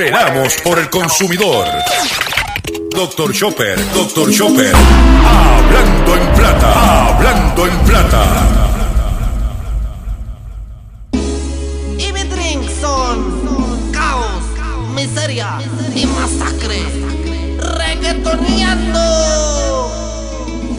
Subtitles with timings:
[0.00, 1.66] 95, Veramos por el consumidor.
[2.90, 4.72] Doctor Chopper, Doctor Chopper.
[4.74, 8.24] Hablando en plata, hablando en plata.
[11.98, 14.42] Y mi drink son caos,
[14.94, 15.58] miseria
[15.94, 16.82] y masacre.
[17.58, 19.00] Reggaetoneando.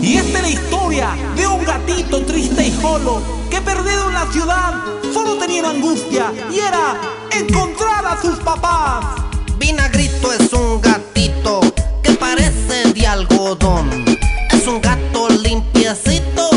[0.02, 4.26] Y esta es la historia de un gatito triste y solo que perdido en la
[4.32, 4.74] ciudad
[5.14, 9.06] solo tenía angustia y era encontrar a sus papás.
[9.58, 11.62] Vinagrito es un gatito
[12.04, 14.06] que parece de algodón.
[14.52, 16.51] Es un gato limpiecito,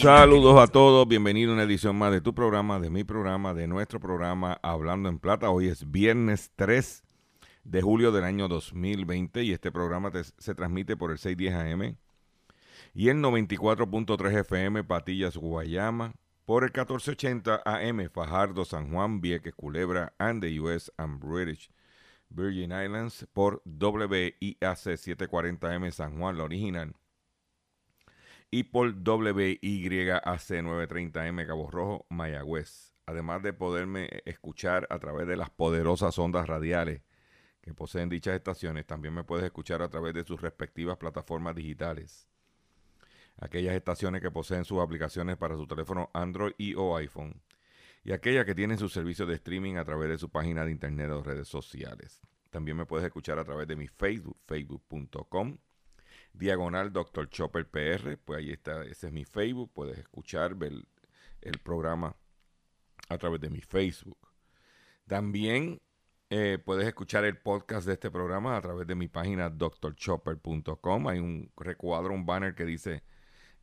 [0.00, 3.66] Saludos a todos, bienvenido a una edición más de tu programa, de mi programa, de
[3.66, 5.50] nuestro programa Hablando en Plata.
[5.50, 7.02] Hoy es viernes 3
[7.64, 11.96] de julio del año 2020 y este programa se transmite por el 610 AM
[12.94, 20.12] y el 94.3 FM Patillas Guayama, por el 1480 AM Fajardo San Juan Vieques Culebra
[20.18, 21.70] and the US and British
[22.30, 26.94] Virgin Islands, por WIAC 740M San Juan, la original
[28.50, 32.94] y por WYAC 930M Cabo Rojo, Mayagüez.
[33.06, 37.02] Además de poderme escuchar a través de las poderosas ondas radiales
[37.62, 42.26] que poseen dichas estaciones, también me puedes escuchar a través de sus respectivas plataformas digitales.
[43.40, 47.42] Aquellas estaciones que poseen sus aplicaciones para su teléfono Android y o iPhone.
[48.04, 51.10] Y aquellas que tienen su servicio de streaming a través de su página de internet
[51.10, 52.20] o redes sociales.
[52.50, 55.58] También me puedes escuchar a través de mi Facebook, facebook.com
[56.38, 57.28] diagonal Dr.
[57.28, 60.56] Chopper PR, pues ahí está, ese es mi Facebook, puedes escuchar,
[61.40, 62.16] el programa
[63.08, 64.18] a través de mi Facebook.
[65.06, 65.80] También
[66.30, 71.08] eh, puedes escuchar el podcast de este programa a través de mi página drchopper.com.
[71.08, 73.02] Hay un recuadro, un banner que dice,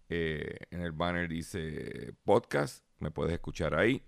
[0.10, 4.04] eh, en el banner dice podcast, me puedes escuchar ahí.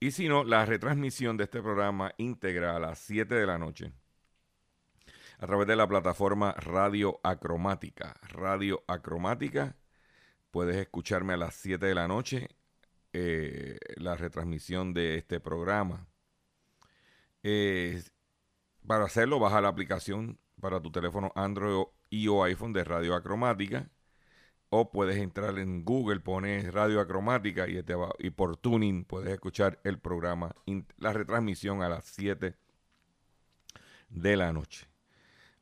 [0.00, 3.92] Y si no, la retransmisión de este programa íntegra a las 7 de la noche
[5.38, 8.14] a través de la plataforma Radio Acromática.
[8.28, 9.76] Radio Acromática,
[10.50, 12.48] puedes escucharme a las 7 de la noche,
[13.12, 16.06] eh, la retransmisión de este programa.
[18.86, 23.90] Para hacerlo, baja la aplicación para tu teléfono Android y o iPhone de Radio Acromática.
[24.68, 29.32] O puedes entrar en Google, pones Radio Acromática y, te va- y por tuning puedes
[29.32, 30.54] escuchar el programa,
[30.98, 32.56] la retransmisión a las 7
[34.08, 34.86] de la noche.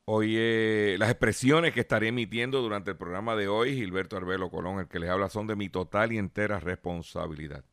[0.07, 4.81] Hoy eh, las expresiones que estaré emitiendo durante el programa de hoy, Gilberto Arbelo Colón,
[4.81, 7.65] el que les habla, son de mi total y entera responsabilidad.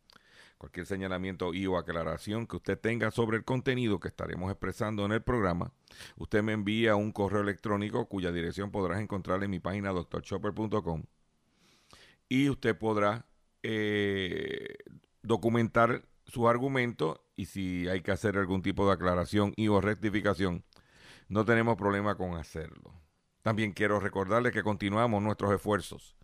[0.58, 5.12] Cualquier señalamiento y o aclaración que usted tenga sobre el contenido que estaremos expresando en
[5.12, 5.74] el programa,
[6.16, 11.04] usted me envía un correo electrónico cuya dirección podrás encontrar en mi página drchopper.com
[12.30, 13.26] y usted podrá
[13.62, 14.78] eh,
[15.22, 20.64] documentar sus argumentos y si hay que hacer algún tipo de aclaración y o rectificación,
[21.32, 22.94] no tenemos problema con hacerlo.
[23.42, 26.18] También quiero recordarles que continuamos nuestros esfuerzos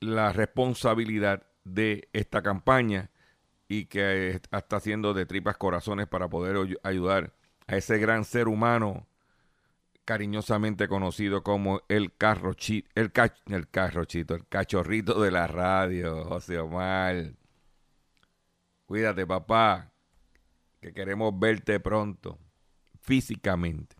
[0.00, 3.10] la responsabilidad de esta campaña
[3.68, 7.34] y que está haciendo de tripas corazones para poder ayudar
[7.66, 9.06] a ese gran ser humano
[10.06, 13.12] cariñosamente conocido como el carrochito, el,
[13.48, 17.32] el carrochito, el cachorrito de la radio, José Omar.
[18.86, 19.92] Cuídate, papá,
[20.80, 22.38] que queremos verte pronto,
[23.02, 23.96] físicamente.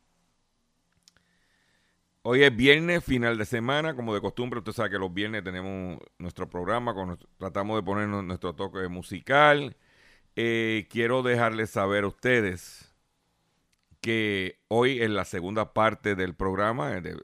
[2.22, 5.98] Hoy es viernes, final de semana, como de costumbre, usted sabe que los viernes tenemos
[6.18, 6.94] nuestro programa,
[7.36, 9.76] tratamos de poner nuestro toque musical.
[10.36, 12.85] Eh, quiero dejarles saber a ustedes
[14.06, 17.16] que hoy en la segunda parte del programa eh, de-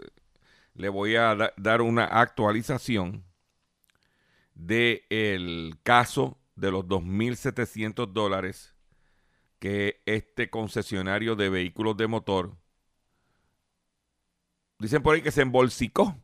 [0.74, 3.24] le voy a da- dar una actualización
[4.56, 8.74] del caso de los 2.700 dólares
[9.60, 12.56] que este concesionario de vehículos de motor
[14.80, 16.16] dicen por ahí que se embolsicó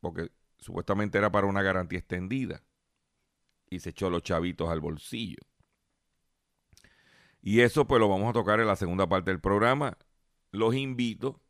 [0.00, 2.64] porque supuestamente era para una garantía extendida
[3.70, 5.47] y se echó los chavitos al bolsillo.
[7.48, 9.96] Y eso pues lo vamos a tocar en la segunda parte del programa.
[10.52, 11.40] Los invito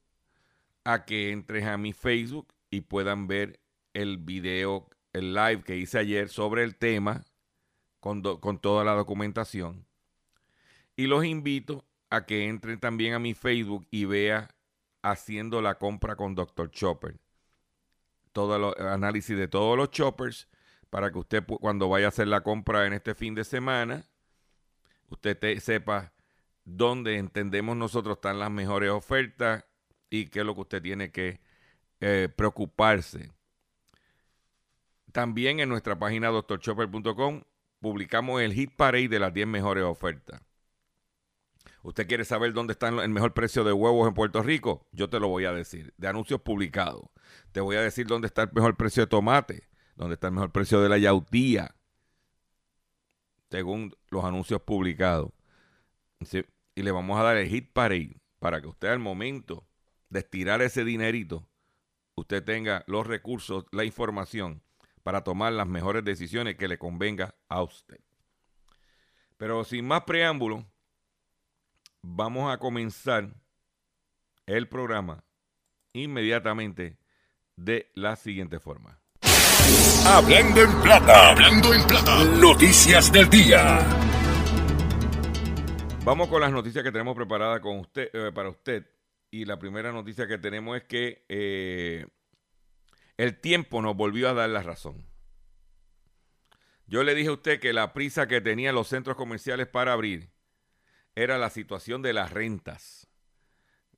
[0.85, 3.59] a que entres a mi Facebook y puedan ver
[3.95, 7.25] el video, el live que hice ayer sobre el tema
[7.99, 9.89] con, con toda la documentación.
[10.95, 14.55] Y los invito a que entren también a mi Facebook y vea
[15.03, 16.71] haciendo la compra con Dr.
[16.71, 17.19] Chopper.
[18.31, 20.47] Todo el análisis de todos los choppers
[20.91, 24.07] para que usted cuando vaya a hacer la compra en este fin de semana,
[25.08, 26.12] usted te- sepa
[26.64, 29.64] dónde entendemos nosotros están las mejores ofertas
[30.10, 31.40] y qué es lo que usted tiene que
[32.00, 33.31] eh, preocuparse.
[35.12, 37.43] También en nuestra página drchopper.com
[37.81, 40.40] publicamos el hit parade de las 10 mejores ofertas.
[41.82, 44.87] ¿Usted quiere saber dónde está el mejor precio de huevos en Puerto Rico?
[44.93, 45.94] Yo te lo voy a decir.
[45.96, 47.05] De anuncios publicados.
[47.52, 50.50] Te voy a decir dónde está el mejor precio de tomate, dónde está el mejor
[50.52, 51.75] precio de la yautía,
[53.50, 55.31] según los anuncios publicados.
[56.75, 59.67] Y le vamos a dar el hit parade para que usted al momento
[60.11, 61.49] de estirar ese dinerito,
[62.15, 64.62] usted tenga los recursos, la información
[65.03, 68.00] para tomar las mejores decisiones que le convenga a usted.
[69.37, 70.67] Pero sin más preámbulo,
[72.03, 73.35] vamos a comenzar
[74.47, 75.25] el programa
[75.93, 76.99] inmediatamente
[77.56, 79.01] de la siguiente forma.
[80.10, 81.31] Hablando en plata.
[81.31, 82.25] Hablando en plata.
[82.40, 83.78] Noticias del día.
[86.05, 88.87] Vamos con las noticias que tenemos preparadas con usted, eh, para usted.
[89.31, 92.06] Y la primera noticia que tenemos es que eh,
[93.19, 95.06] el tiempo nos volvió a dar la razón.
[96.87, 100.31] Yo le dije a usted que la prisa que tenían los centros comerciales para abrir
[101.14, 103.08] era la situación de las rentas.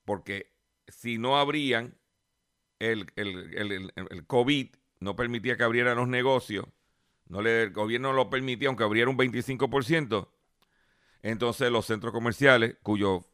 [0.04, 0.52] Porque
[0.88, 1.96] si no abrían,
[2.80, 6.66] el, el- el- el- el COVID no permitía que abrieran los negocios.
[7.28, 10.28] No le, el gobierno no lo permitía, aunque abriera un 25%.
[11.22, 13.26] Entonces los centros comerciales, cuyo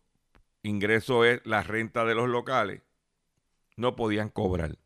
[0.63, 2.83] ingreso es la renta de los locales,
[3.77, 4.77] no podían cobrar.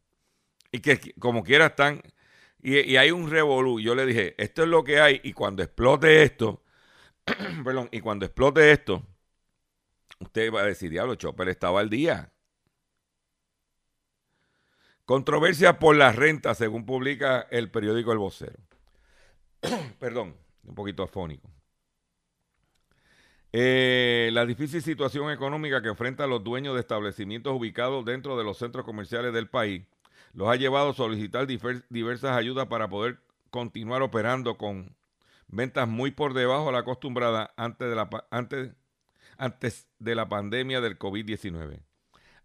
[0.72, 2.02] Y que como quiera están,
[2.62, 3.80] y, y hay un revolú.
[3.80, 6.62] Yo le dije, esto es lo que hay, y cuando explote esto,
[7.64, 9.02] perdón, y cuando explote esto,
[10.20, 12.32] usted va a decir, diablo, Chopper estaba al día.
[15.10, 18.60] Controversia por la renta, según publica el periódico El Vocero.
[19.98, 21.50] Perdón, un poquito afónico.
[23.52, 28.58] Eh, la difícil situación económica que enfrentan los dueños de establecimientos ubicados dentro de los
[28.58, 29.82] centros comerciales del país
[30.32, 33.18] los ha llevado a solicitar diversas ayudas para poder
[33.50, 34.94] continuar operando con
[35.48, 38.76] ventas muy por debajo de la acostumbrada antes de la, antes,
[39.38, 41.80] antes de la pandemia del COVID-19.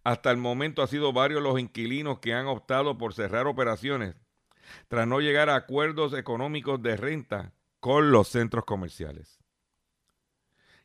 [0.05, 4.15] Hasta el momento ha sido varios los inquilinos que han optado por cerrar operaciones
[4.87, 9.39] tras no llegar a acuerdos económicos de renta con los centros comerciales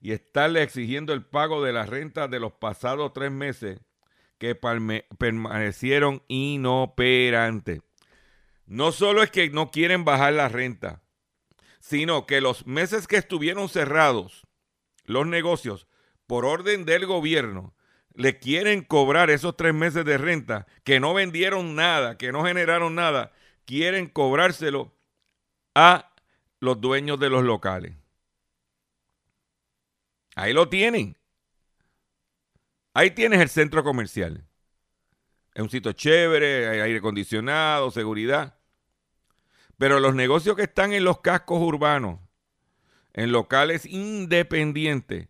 [0.00, 3.80] y estarle exigiendo el pago de la renta de los pasados tres meses
[4.38, 7.82] que permanecieron inoperantes.
[8.64, 11.02] No solo es que no quieren bajar la renta,
[11.78, 14.46] sino que los meses que estuvieron cerrados,
[15.04, 15.88] los negocios,
[16.26, 17.74] por orden del gobierno,
[18.20, 22.94] le quieren cobrar esos tres meses de renta, que no vendieron nada, que no generaron
[22.94, 23.32] nada,
[23.64, 24.92] quieren cobrárselo
[25.74, 26.12] a
[26.58, 27.94] los dueños de los locales.
[30.36, 31.16] Ahí lo tienen.
[32.92, 34.44] Ahí tienes el centro comercial.
[35.54, 38.58] Es un sitio chévere, hay aire acondicionado, seguridad.
[39.78, 42.20] Pero los negocios que están en los cascos urbanos,
[43.14, 45.29] en locales independientes,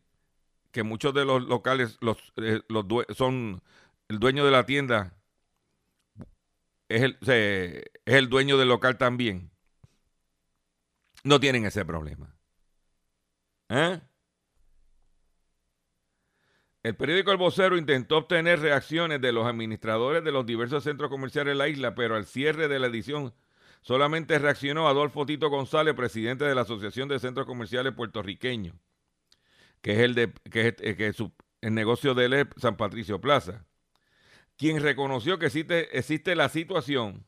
[0.72, 2.86] que muchos de los locales los, eh, los
[3.16, 3.62] son
[4.08, 5.14] el dueño de la tienda
[6.88, 9.50] es el, es el dueño del local también.
[11.22, 12.34] No tienen ese problema.
[13.68, 14.00] ¿Eh?
[16.82, 21.52] El periódico El Vocero intentó obtener reacciones de los administradores de los diversos centros comerciales
[21.52, 23.34] de la isla, pero al cierre de la edición
[23.82, 28.74] solamente reaccionó Adolfo Tito González, presidente de la Asociación de Centros Comerciales Puertorriqueños,
[29.82, 32.76] que es el de que es, que es su- el negocio de él es San
[32.76, 33.66] Patricio Plaza,
[34.56, 37.26] quien reconoció que existe, existe la situación,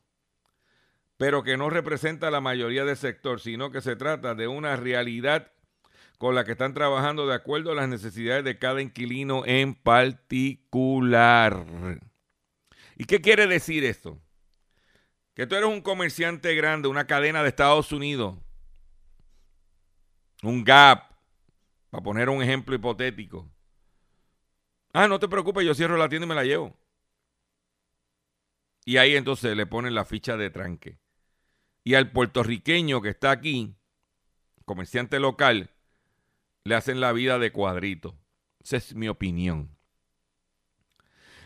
[1.17, 5.51] pero que no representa la mayoría del sector, sino que se trata de una realidad
[6.17, 11.65] con la que están trabajando de acuerdo a las necesidades de cada inquilino en particular.
[12.95, 14.19] ¿Y qué quiere decir esto?
[15.33, 18.37] Que tú eres un comerciante grande, una cadena de Estados Unidos,
[20.43, 21.12] un Gap,
[21.93, 23.47] para poner un ejemplo hipotético.
[24.93, 26.75] Ah, no te preocupes, yo cierro la tienda y me la llevo.
[28.83, 30.97] Y ahí entonces le ponen la ficha de tranque.
[31.83, 33.75] Y al puertorriqueño que está aquí,
[34.65, 35.69] comerciante local,
[36.63, 38.17] le hacen la vida de cuadrito.
[38.63, 39.77] Esa es mi opinión.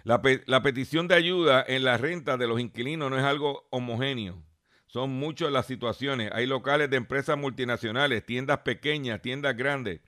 [0.05, 4.41] La, petición de ayuda en la renta de los inquilinos no es algo homogéneo.
[4.85, 6.31] Son muchas las situaciones.
[6.31, 9.99] Hay locales de empresas multinacionales, tiendas pequeñas, tiendas grandes,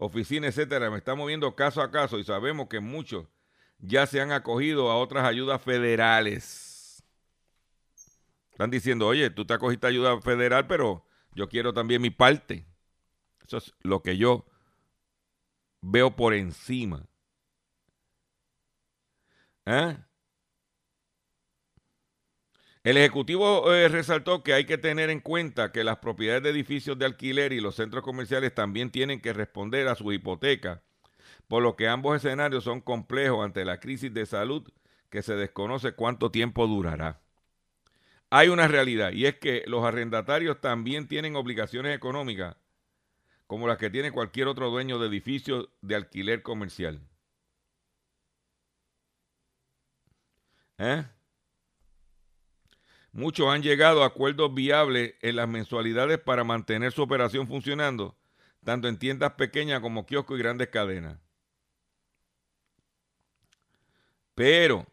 [0.00, 0.90] oficinas, etcétera.
[0.90, 3.28] Me está moviendo caso a caso y sabemos que muchos
[3.78, 7.04] ya se han acogido a otras ayudas federales.
[8.50, 12.66] Están diciendo, oye, tú te acogiste a ayuda federal, pero yo quiero también mi parte.
[13.46, 14.46] Eso es lo que yo
[15.80, 17.06] veo por encima.
[19.66, 19.96] ¿Eh?
[22.82, 26.98] El Ejecutivo eh, resaltó que hay que tener en cuenta que las propiedades de edificios
[26.98, 30.82] de alquiler y los centros comerciales también tienen que responder a su hipoteca,
[31.46, 34.66] por lo que ambos escenarios son complejos ante la crisis de salud
[35.10, 37.20] que se desconoce cuánto tiempo durará.
[38.30, 42.56] Hay una realidad y es que los arrendatarios también tienen obligaciones económicas
[43.46, 47.00] como las que tiene cualquier otro dueño de edificio de alquiler comercial.
[50.78, 51.04] ¿Eh?
[53.12, 58.16] Muchos han llegado a acuerdos viables en las mensualidades para mantener su operación funcionando,
[58.64, 61.18] tanto en tiendas pequeñas como kioscos y grandes cadenas.
[64.34, 64.86] Pero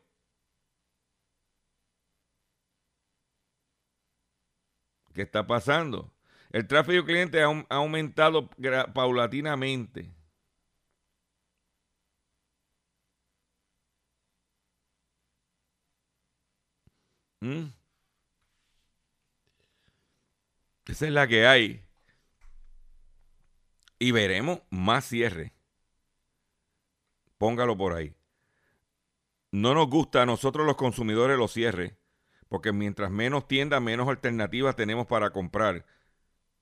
[5.13, 6.11] ¿qué está pasando?
[6.51, 8.49] El tráfico de clientes ha, aumentado
[8.93, 10.11] paulatinamente.
[17.41, 17.76] ¿Mm?
[20.87, 21.83] Esa es la que hay.
[23.99, 25.53] Y veremos más cierre.
[27.37, 28.15] Póngalo por ahí.
[29.51, 31.93] No nos gusta a nosotros los consumidores los cierres,
[32.49, 35.85] porque mientras menos tiendas, menos alternativas tenemos para comprar.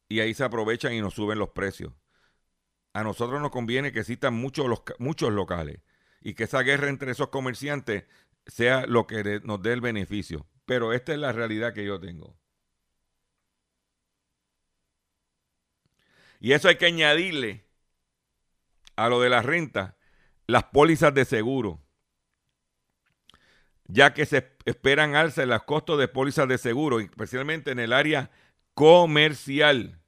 [0.08, 1.94] Y ahí se aprovechan y nos suben los precios.
[2.94, 4.65] A nosotros nos conviene que existan muchos,
[5.00, 5.79] muchos locales
[6.22, 8.05] y que esa guerra entre esos comerciantes
[8.48, 10.48] sea lo que nos dé el beneficio.
[10.65, 12.38] Pero esta es la realidad que yo tengo.
[16.39, 17.65] Y eso hay que añadirle
[18.96, 19.98] a lo de la renta
[20.48, 21.82] las pólizas de seguro,
[23.88, 27.94] ya que se esperan alza en los costos de pólizas de seguro, especialmente en el
[27.94, 28.32] área
[28.74, 30.00] comercial.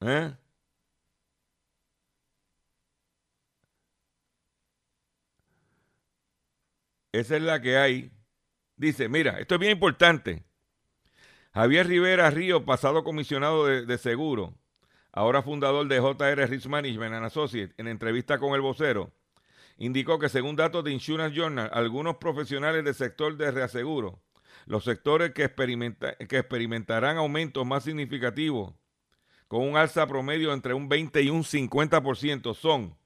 [0.00, 0.32] ¿Eh?
[7.12, 8.12] Esa es la que hay.
[8.76, 10.45] Dice, mira, esto es bien importante.
[11.56, 14.52] Javier Rivera Río, pasado comisionado de, seguro,
[15.10, 19.10] ahora fundador de JR Risk Management and Associates, en entrevista con el vocero,
[19.78, 24.20] indicó que según datos de Insurance Journal, algunos profesionales del sector de reaseguro,
[24.66, 28.74] los sectores que, experimentarán aumentos más significativos,
[29.48, 32.98] con un alza promedio entre un 20 y un 50%, son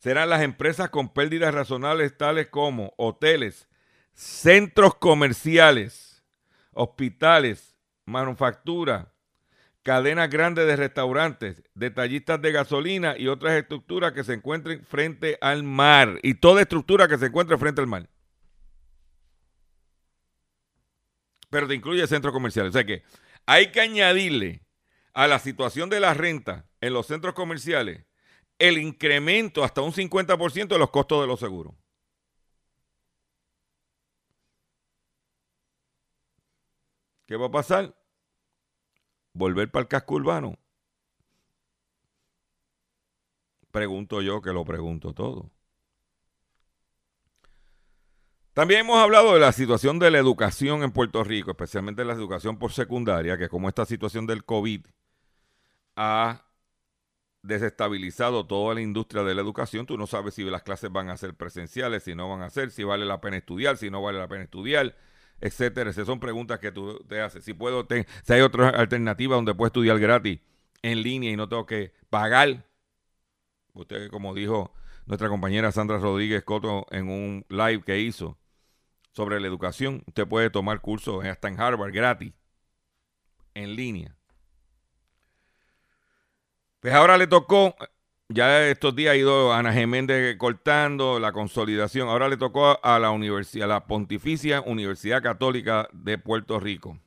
[0.00, 3.68] serán las empresas con pérdidas razonables tales como hoteles,
[4.12, 6.11] centros comerciales,
[6.72, 7.76] hospitales,
[8.06, 9.12] manufactura,
[9.82, 15.62] cadenas grandes de restaurantes, detallistas de gasolina y otras estructuras que se encuentren frente al
[15.62, 16.18] mar.
[16.22, 18.08] Y toda estructura que se encuentre frente al mar.
[21.50, 22.70] Pero te incluye centros comerciales.
[22.70, 23.02] O sea que
[23.46, 24.64] hay que añadirle
[25.12, 28.06] a la situación de la renta en los centros comerciales
[28.58, 31.74] el incremento hasta un 50% de los costos de los seguros.
[37.32, 37.96] ¿Qué va a pasar?
[39.32, 40.58] Volver para el casco urbano.
[43.70, 45.50] Pregunto yo que lo pregunto todo.
[48.52, 52.58] También hemos hablado de la situación de la educación en Puerto Rico, especialmente la educación
[52.58, 54.84] por secundaria, que como esta situación del COVID
[55.96, 56.44] ha
[57.40, 59.86] desestabilizado toda la industria de la educación.
[59.86, 62.70] Tú no sabes si las clases van a ser presenciales, si no van a ser,
[62.70, 64.94] si vale la pena estudiar, si no vale la pena estudiar,
[65.42, 65.90] etcétera.
[65.90, 67.44] Esas son preguntas que tú te haces.
[67.44, 67.86] Si puedo,
[68.24, 70.40] si hay otra alternativa donde puedo estudiar gratis
[70.82, 72.64] en línea y no tengo que pagar
[73.74, 74.72] Usted, como dijo
[75.06, 78.38] nuestra compañera Sandra Rodríguez Coto en un live que hizo
[79.12, 82.32] sobre la educación, usted puede tomar cursos hasta en Harvard gratis,
[83.54, 84.16] en línea.
[86.80, 87.76] Pues ahora le tocó,
[88.34, 93.10] ya estos días ha ido Ana Geméndez cortando la consolidación, ahora le tocó a la
[93.10, 96.98] a la Pontificia Universidad Católica de Puerto Rico,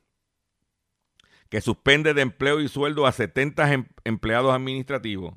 [1.48, 5.34] que suspende de empleo y sueldo a 70 em- empleados administrativos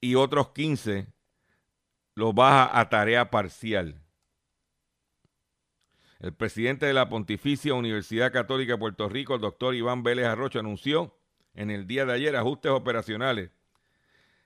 [0.00, 1.06] y otros 15
[2.14, 4.02] los baja a tarea parcial.
[6.20, 10.60] El presidente de la Pontificia Universidad Católica de Puerto Rico, el doctor Iván Vélez Arrocho,
[10.60, 11.18] anunció
[11.54, 13.50] en el día de ayer ajustes operacionales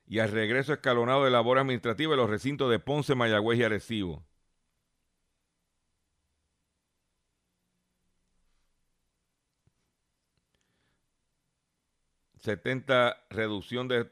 [0.06, 4.24] y al regreso escalonado de labor administrativa en los recintos de Ponce, Mayagüez y Arecibo.
[12.42, 14.08] ...70 reducción de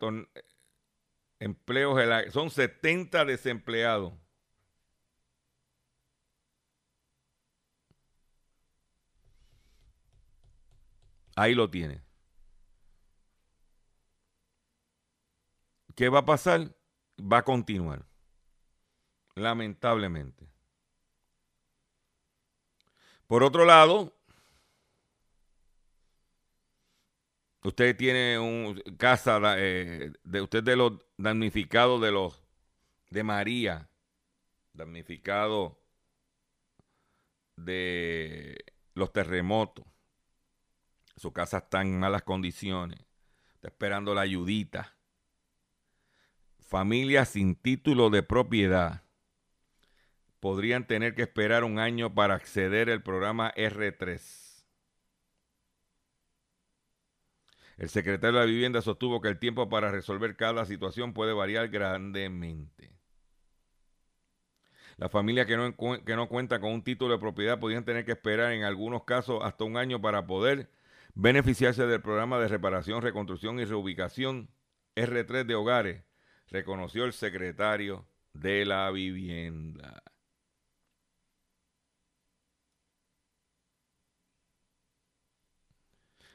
[1.38, 4.12] empleos, son 70 desempleados.
[11.36, 12.02] Ahí lo tiene.
[15.94, 16.74] ¿Qué va a pasar?
[17.20, 18.04] Va a continuar.
[19.36, 20.48] Lamentablemente.
[23.26, 24.12] Por otro lado,
[27.62, 32.42] usted tiene un casa eh, de usted de los damnificados de los
[33.10, 33.88] de María,
[34.72, 35.80] damnificado
[37.56, 39.84] de los terremotos.
[41.16, 43.00] Su casa está en malas condiciones.
[43.54, 44.93] Está esperando la ayudita.
[46.64, 49.02] Familias sin título de propiedad
[50.40, 54.64] podrían tener que esperar un año para acceder al programa R3.
[57.76, 61.68] El secretario de la Vivienda sostuvo que el tiempo para resolver cada situación puede variar
[61.68, 62.96] grandemente.
[64.96, 68.12] Las familias que no, que no cuentan con un título de propiedad podrían tener que
[68.12, 70.70] esperar en algunos casos hasta un año para poder
[71.14, 74.48] beneficiarse del programa de reparación, reconstrucción y reubicación
[74.96, 76.04] R3 de hogares,
[76.50, 80.02] reconoció el secretario de la Vivienda.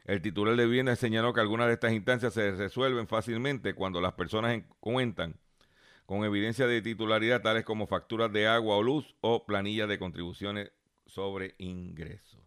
[0.04, 4.12] El titular de vivienda señaló que algunas de estas instancias se resuelven fácilmente cuando las
[4.12, 5.40] personas en- cuentan
[6.06, 10.72] con evidencia de titularidad tales como facturas de agua o luz o planillas de contribuciones
[11.06, 12.42] sobre ingresos.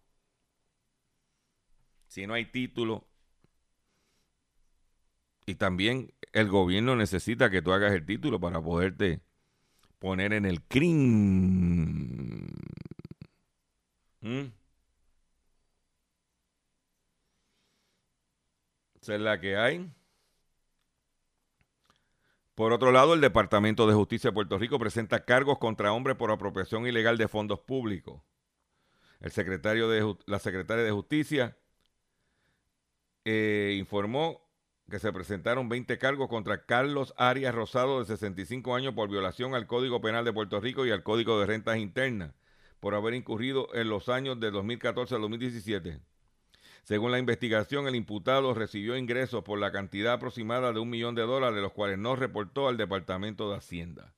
[2.06, 3.08] Si no hay título,
[5.46, 9.20] y también el gobierno necesita que tú hagas el título para poderte
[9.98, 12.48] poner en el CRIM.
[14.20, 14.52] ¿Mm?
[19.00, 19.90] Esa es la que hay.
[22.54, 26.30] Por otro lado, el Departamento de Justicia de Puerto Rico presenta cargos contra hombres por
[26.30, 28.22] apropiación ilegal de fondos públicos.
[29.20, 31.56] El secretario de, la secretaria de Justicia
[33.24, 34.51] eh, informó
[34.92, 39.66] que se presentaron 20 cargos contra Carlos Arias Rosado, de 65 años, por violación al
[39.66, 42.34] Código Penal de Puerto Rico y al Código de Rentas Internas,
[42.78, 45.98] por haber incurrido en los años de 2014 al 2017.
[46.82, 51.22] Según la investigación, el imputado recibió ingresos por la cantidad aproximada de un millón de
[51.22, 54.12] dólares, de los cuales no reportó al Departamento de Hacienda.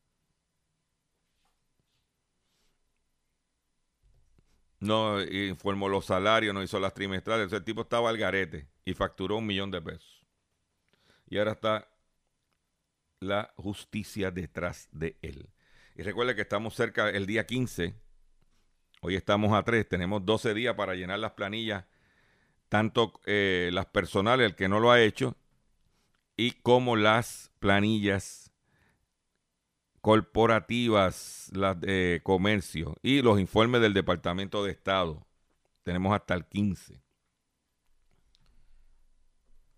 [4.80, 7.46] No informó los salarios, no hizo las trimestrales.
[7.46, 10.23] Ese tipo estaba al garete y facturó un millón de pesos.
[11.26, 11.88] Y ahora está
[13.20, 15.48] la justicia detrás de él.
[15.96, 17.94] Y recuerde que estamos cerca el día 15.
[19.00, 19.88] Hoy estamos a 3.
[19.88, 21.84] Tenemos 12 días para llenar las planillas
[22.74, 25.36] tanto eh, las personales, el que no lo ha hecho,
[26.36, 28.52] y como las planillas
[30.00, 35.24] corporativas, las de comercio y los informes del Departamento de Estado.
[35.84, 37.00] Tenemos hasta el 15.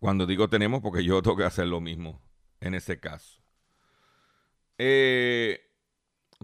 [0.06, 2.22] Cuando digo tenemos, porque yo tengo que hacer lo mismo
[2.60, 3.42] en ese caso.
[4.78, 5.68] Eh,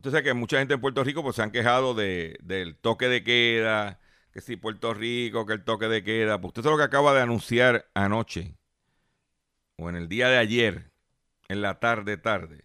[0.02, 3.22] sabe que mucha gente en Puerto Rico pues, se han quejado de, del toque de
[3.22, 4.00] queda,
[4.32, 6.40] que si Puerto Rico, que el toque de queda.
[6.40, 8.56] Pues usted sabe lo que acaba de anunciar anoche,
[9.76, 10.90] o en el día de ayer,
[11.46, 12.64] en la tarde, tarde,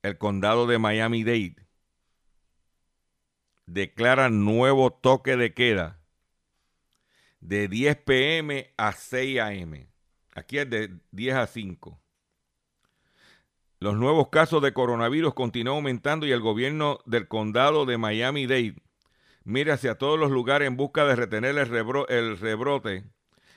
[0.00, 1.66] el condado de Miami-Dade
[3.66, 5.99] declara nuevo toque de queda
[7.40, 9.86] de 10 pm a 6 am.
[10.34, 12.00] Aquí es de 10 a 5.
[13.80, 18.76] Los nuevos casos de coronavirus continúan aumentando y el gobierno del condado de Miami-Dade
[19.44, 23.04] mira hacia todos los lugares en busca de retener el, rebro- el rebrote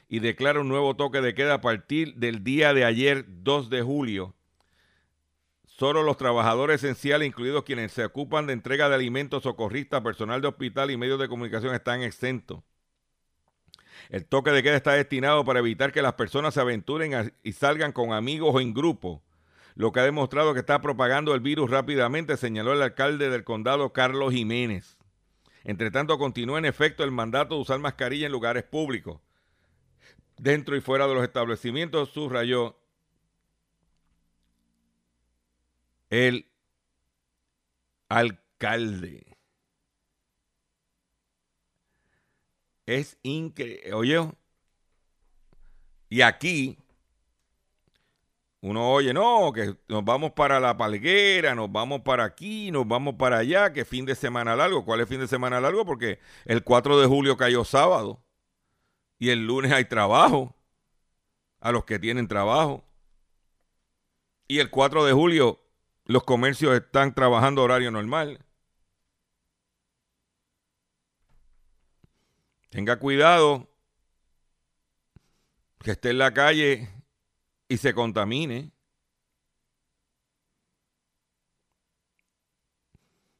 [0.08, 3.82] y declara un nuevo toque de queda a partir del día de ayer, 2 de
[3.82, 4.36] julio.
[5.66, 10.48] Solo los trabajadores esenciales, incluidos quienes se ocupan de entrega de alimentos, socorristas, personal de
[10.48, 12.64] hospital y medios de comunicación, están exentos.
[14.10, 17.92] El toque de queda está destinado para evitar que las personas se aventuren y salgan
[17.92, 19.22] con amigos o en grupo,
[19.76, 23.92] lo que ha demostrado que está propagando el virus rápidamente, señaló el alcalde del condado
[23.92, 24.98] Carlos Jiménez.
[25.64, 29.20] Entre tanto, continúa en efecto el mandato de usar mascarilla en lugares públicos.
[30.38, 32.78] Dentro y fuera de los establecimientos, subrayó
[36.10, 36.48] el
[38.10, 39.33] alcalde.
[42.86, 43.94] Es increíble.
[43.94, 44.32] Oye,
[46.10, 46.78] y aquí
[48.64, 53.16] uno oye, no, que nos vamos para la palguera, nos vamos para aquí, nos vamos
[53.16, 54.86] para allá, que fin de semana largo.
[54.86, 55.86] ¿Cuál es fin de semana largo?
[55.86, 58.24] Porque el 4 de julio cayó sábado
[59.20, 60.56] y el lunes hay trabajo
[61.60, 62.86] a los que tienen trabajo.
[64.48, 65.60] Y el 4 de julio
[66.06, 68.46] los comercios están trabajando horario normal.
[72.74, 73.70] Tenga cuidado
[75.84, 76.90] que esté en la calle
[77.68, 78.72] y se contamine.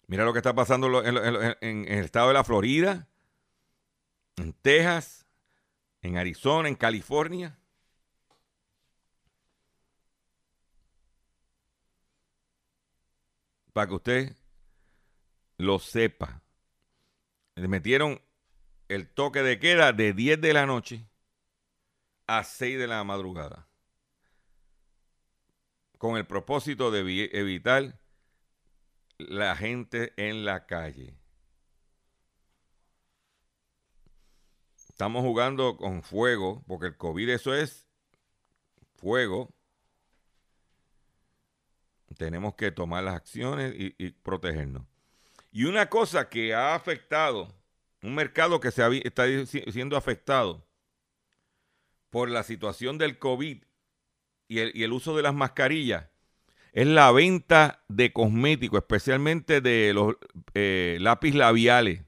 [0.06, 3.08] Mira lo que está pasando en, el estado de la Florida,
[4.36, 5.26] en Texas,
[6.04, 7.58] en Arizona, en California.
[13.74, 14.36] Para que usted
[15.58, 16.44] lo sepa.
[17.56, 18.22] Le metieron
[18.94, 21.08] el toque de queda de 10 de la noche
[22.28, 23.68] a 6 de la madrugada
[25.98, 27.98] con el propósito de evitar
[29.18, 31.16] la gente en la calle.
[34.76, 37.88] Estamos jugando con fuego, porque el COVID eso es
[38.96, 39.56] fuego.
[42.18, 44.86] Tenemos que tomar las acciones y, y protegernos.
[45.52, 47.63] Y una cosa que ha afectado,
[48.04, 49.26] un mercado que se está
[49.72, 50.68] siendo afectado
[52.10, 53.64] por la situación del COVID
[54.50, 56.10] y el, uso de las mascarillas
[56.74, 60.16] es la venta de cosméticos, especialmente de los
[60.54, 62.02] eh, lápiz labiales.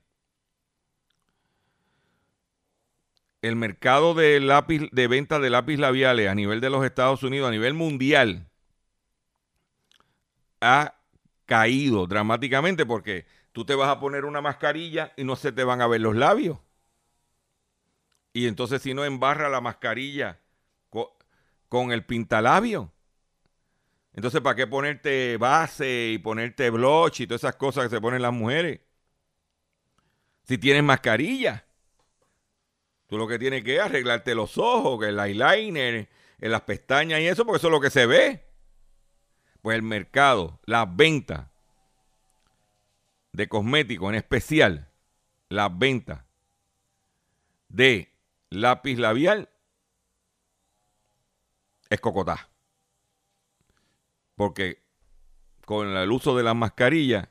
[3.42, 7.48] El mercado de lápiz, de venta de lápiz labiales a nivel de los Estados Unidos,
[7.48, 8.50] a nivel mundial,
[10.62, 10.96] ha
[11.46, 15.82] caído dramáticamente porque tú te vas a poner una mascarilla y no se te van
[15.82, 16.60] a ver los labios.
[18.34, 20.42] Y entonces si no embarra la mascarilla
[21.70, 22.92] con el pintalabio.
[24.12, 28.22] Entonces, ¿para qué ponerte base y ponerte blush y todas esas cosas que se ponen
[28.22, 28.82] las mujeres?
[30.44, 31.66] Si tienes mascarilla.
[33.08, 37.46] Tú lo que tienes que es arreglarte los ojos, el eyeliner, las pestañas y eso,
[37.46, 38.46] porque eso es lo que se ve.
[39.62, 41.55] Pues el mercado, las ventas
[43.36, 44.92] de cosméticos, en especial
[45.50, 46.24] las ventas
[47.68, 48.14] de
[48.50, 49.50] lápiz labial,
[51.90, 52.50] es cocotá.
[54.36, 54.84] Porque
[55.66, 57.30] con el uso de la mascarilla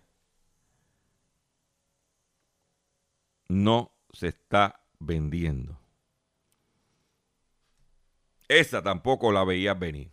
[3.49, 5.79] no se está vendiendo.
[8.49, 10.11] Esa tampoco la veías venir.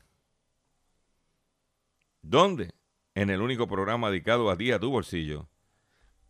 [2.21, 2.73] ¿Dónde?
[3.13, 5.50] En el único programa dedicado a ti, a tu bolsillo,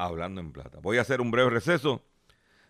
[0.05, 0.79] hablando en plata.
[0.81, 2.03] Voy a hacer un breve receso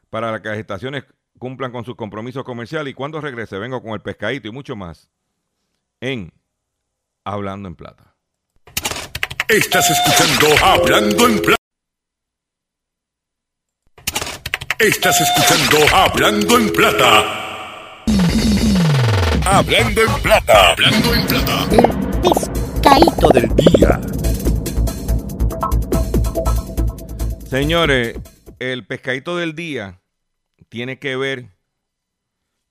[0.09, 1.05] para que las estaciones
[1.39, 5.09] cumplan con sus compromisos comerciales y cuando regrese vengo con el pescadito y mucho más
[5.99, 6.31] en
[7.23, 8.15] Hablando en Plata.
[9.47, 11.61] Estás escuchando Hablando en Plata.
[14.79, 18.03] Estás escuchando Hablando en Plata.
[19.45, 20.71] Hablando en Plata.
[20.71, 21.67] Hablando en Plata.
[21.71, 24.20] El pescadito del día.
[27.51, 28.17] Señores,
[28.59, 30.01] el pescadito del día
[30.69, 31.49] tiene que ver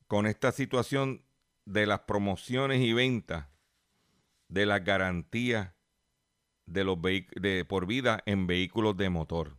[0.06, 1.22] con esta situación
[1.66, 3.46] de las promociones y ventas
[4.48, 5.74] de las garantías
[6.64, 9.58] de los de por vida en vehículos de motor.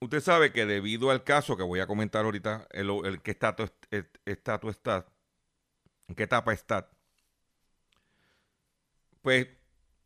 [0.00, 3.56] Usted sabe que debido al caso que voy a comentar ahorita, el, el que está,
[4.26, 5.06] está,
[6.08, 6.90] en qué etapa está,
[9.22, 9.48] pues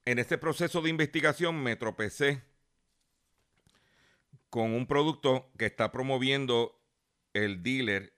[0.05, 2.45] en este proceso de investigación me tropecé
[4.51, 6.81] con un producto que está promoviendo
[7.33, 8.15] el dealer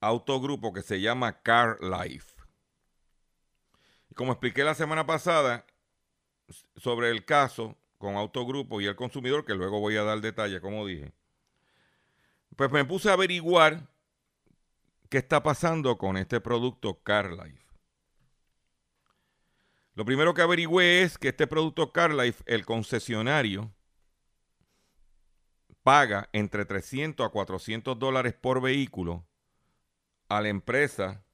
[0.00, 2.34] autogrupo que se llama Car Life.
[4.14, 5.66] Como expliqué la semana pasada
[6.76, 10.86] sobre el caso con autogrupo y el consumidor, que luego voy a dar detalles, como
[10.86, 11.12] dije,
[12.56, 13.88] pues me puse a averiguar
[15.08, 17.64] qué está pasando con este producto CarLife.
[19.94, 23.72] Lo primero que averigüé es que este producto CarLife, el concesionario,
[25.86, 29.24] paga entre 300 a 400 dólares por vehículo
[30.28, 31.24] a la empresa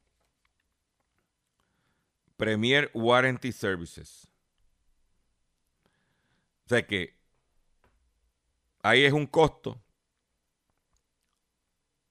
[2.37, 4.31] Premier Warranty Services.
[6.67, 7.17] O sea que
[8.83, 9.83] ahí es un costo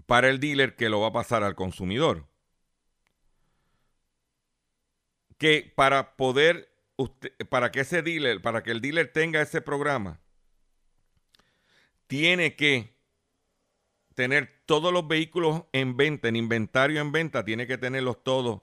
[0.07, 2.27] para el dealer que lo va a pasar al consumidor.
[5.37, 6.73] Que para poder,
[7.51, 10.20] para que ese dealer, para que el dealer tenga ese programa,
[12.11, 12.93] tiene que
[14.15, 18.59] tener todos los vehículos en venta, en inventario en venta, tiene que tenerlos todos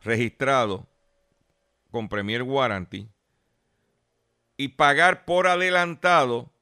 [0.00, 0.82] registrados
[1.92, 3.08] con Premier Warranty
[4.56, 6.52] y pagar por adelantado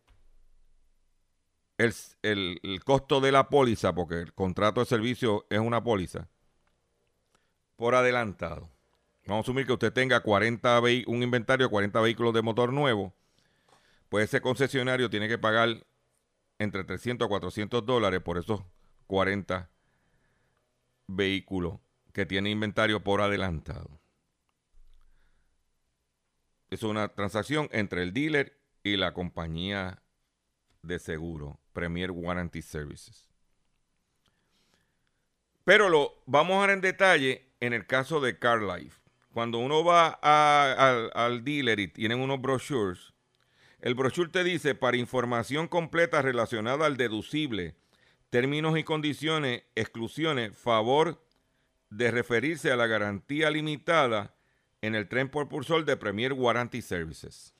[1.78, 1.94] el,
[2.84, 6.28] costo de la póliza, porque el contrato de servicio es una póliza,
[7.76, 8.68] por adelantado.
[9.24, 13.14] Vamos a asumir que usted tenga 40 un inventario de 40 vehículos de motor nuevo,
[14.10, 15.86] pues ese concesionario tiene que pagar
[16.58, 18.62] entre 300 a 400 dólares por esos
[19.06, 19.70] 40
[21.06, 21.78] vehículos
[22.12, 24.00] que tiene inventario por adelantado.
[26.70, 30.02] Es una transacción entre el dealer y la compañía
[30.82, 33.28] de seguro, Premier Warranty Services.
[35.64, 38.98] Pero lo vamos a ver en detalle en el caso de CarLife.
[39.32, 43.12] Cuando uno va al dealer y tienen unos brochures,
[43.80, 47.74] el brochure te dice para información completa relacionada al deducible,
[48.30, 51.22] términos y condiciones, exclusiones, favor
[51.90, 54.34] de referirse a la garantía limitada
[54.82, 57.54] en el tren propulsor de Premier Warranty Services.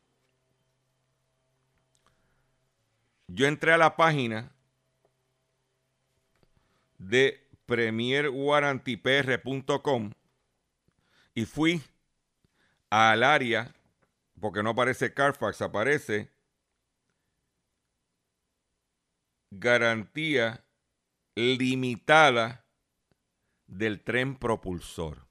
[3.28, 4.52] Yo entré a la página
[6.98, 10.12] de premierwarrantypr.com
[11.34, 11.82] y fui
[12.90, 13.74] al área,
[14.40, 16.30] porque no aparece Carfax, aparece
[19.50, 20.64] garantía
[21.34, 22.64] limitada
[23.66, 25.26] del tren propulsor.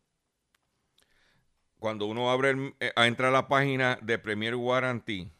[1.80, 5.32] Cuando uno abre, eh, entra a la página de Premier Warranty,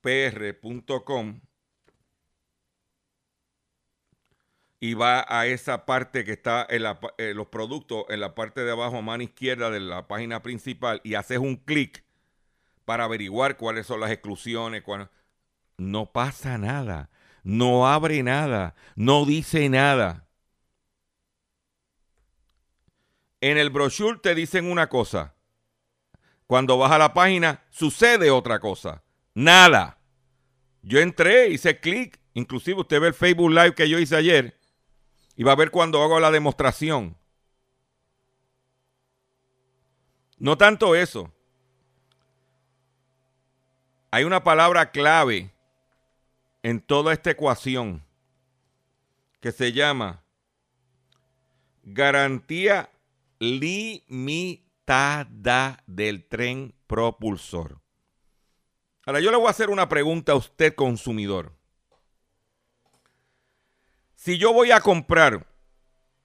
[0.00, 1.40] pr.com
[4.84, 6.82] y va a esa parte que está en,
[7.16, 11.14] eh, los productos en la parte de abajo, mano izquierda de la página principal y
[11.14, 12.04] haces un clic
[12.84, 14.84] para averiguar cuáles son las exclusiones.
[15.78, 17.08] No pasa nada,
[17.44, 20.28] no abre nada, no dice nada.
[23.40, 25.34] En el brochure te dicen una cosa.
[26.46, 29.02] Cuando vas a la página sucede otra cosa.
[29.32, 29.98] Nada.
[30.82, 34.60] Yo entré, hice clic, inclusive usted ve el Facebook Live que yo hice ayer
[35.36, 37.16] y va a ver cuando hago la demostración.
[40.38, 41.32] No tanto eso.
[44.10, 45.52] Hay una palabra clave
[46.62, 48.04] en toda esta ecuación
[49.40, 50.22] que se llama
[51.82, 52.90] garantía
[53.38, 54.62] limitada
[55.86, 57.80] del tren propulsor.
[59.04, 61.52] Ahora yo le voy a hacer una pregunta a usted consumidor.
[64.24, 65.46] Si yo voy a comprar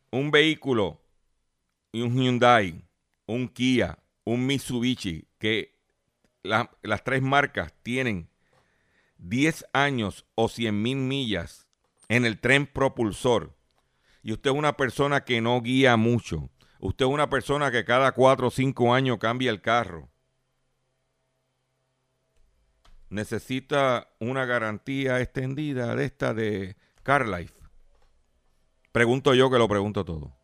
[0.10, 1.02] un vehículo,
[1.92, 2.82] un Hyundai,
[3.26, 5.76] un Kia, un Mitsubishi, que
[6.44, 8.30] las tres marcas tienen
[9.18, 11.68] 10 años o 100 mil millas
[12.08, 13.58] en el tren propulsor,
[14.24, 18.14] y usted es una persona que no guía mucho, usted es una persona que cada
[18.14, 20.08] 4 o 5 años cambia el carro,
[23.10, 27.59] necesita una garantía extendida de esta de CarLife.
[28.92, 30.36] Pregunto yo que lo pregunto todo.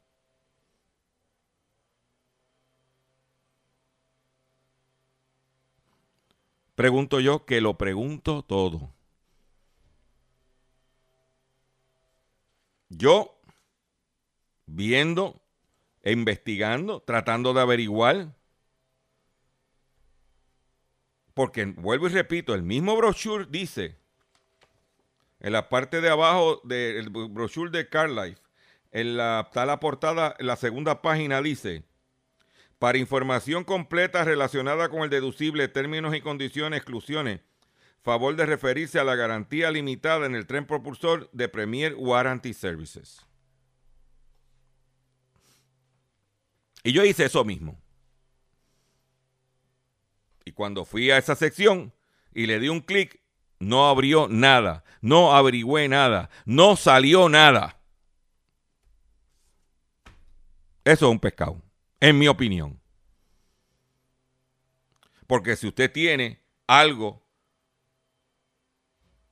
[6.75, 8.93] Pregunto yo que lo pregunto todo.
[12.89, 13.39] Yo,
[14.65, 15.41] viendo,
[16.03, 18.35] e investigando, tratando de averiguar,
[21.33, 23.97] porque vuelvo y repito, el mismo brochure dice,
[25.45, 28.41] en la parte de abajo del brochure de CarLife,
[28.91, 31.83] en la, está la portada, en la segunda página dice,
[32.79, 37.41] para información completa relacionada con el deducible, términos y condiciones, exclusiones,
[38.01, 43.23] favor de referirse a la garantía limitada en el tren propulsor de Premier Warranty Services.
[46.81, 47.79] Y yo hice eso mismo.
[50.43, 51.93] Y cuando fui a esa sección
[52.33, 53.21] y le di un clic,
[53.59, 57.79] no abrió nada, no averigüé nada, no salió nada.
[60.83, 61.61] Eso es un pescado,
[61.99, 62.79] en mi opinión.
[65.27, 67.25] Porque si usted tiene algo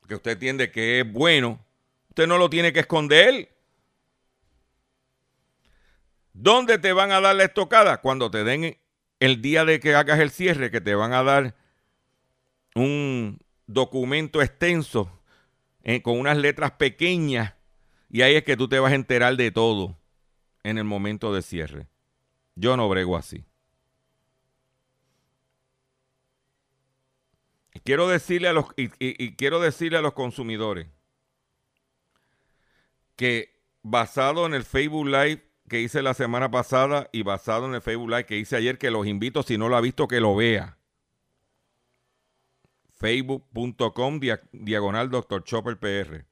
[0.07, 1.63] que usted entiende que es bueno,
[2.09, 3.55] usted no lo tiene que esconder.
[6.33, 8.01] ¿Dónde te van a dar la estocada?
[8.01, 8.77] Cuando te den
[9.19, 11.55] el día de que hagas el cierre, que te van a dar
[12.75, 15.09] un documento extenso
[15.83, 17.53] eh, con unas letras pequeñas
[18.09, 19.97] y ahí es que tú te vas a enterar de todo
[20.63, 21.87] en el momento de cierre.
[22.55, 23.43] Yo no brego así.
[27.83, 30.87] Quiero decirle a los, y, quiero decirle a los consumidores
[33.15, 37.81] que basado en el Facebook Live que hice la semana pasada y basado en el
[37.81, 40.35] Facebook Live que hice ayer, que los invito, si no lo ha visto, que lo
[40.35, 40.77] vea.
[43.03, 44.21] Facebook.com
[44.53, 45.43] diagonal Dr.
[45.43, 46.23] Chopper PR.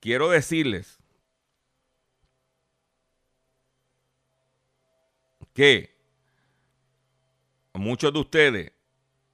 [0.00, 0.98] Quiero decirles
[5.54, 5.96] que
[7.72, 8.72] muchos de ustedes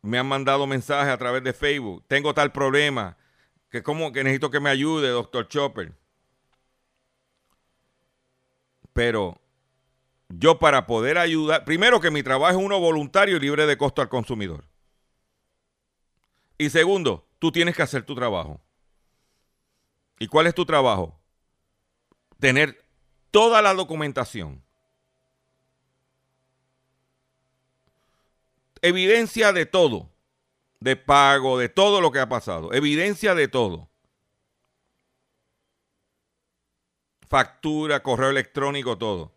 [0.00, 2.04] me han mandado mensajes a través de Facebook.
[2.06, 3.16] Tengo tal problema.
[3.68, 5.92] Que como que necesito que me ayude, doctor Chopper.
[8.92, 9.40] Pero
[10.28, 14.02] yo para poder ayudar, primero que mi trabajo es uno voluntario y libre de costo
[14.02, 14.64] al consumidor.
[16.58, 18.60] Y segundo, tú tienes que hacer tu trabajo.
[20.18, 21.18] ¿Y cuál es tu trabajo?
[22.38, 22.84] Tener
[23.30, 24.62] toda la documentación
[28.82, 30.10] evidencia de todo,
[30.80, 33.88] de pago, de todo lo que ha pasado, evidencia de todo.
[37.28, 39.32] Factura, correo electrónico, todo.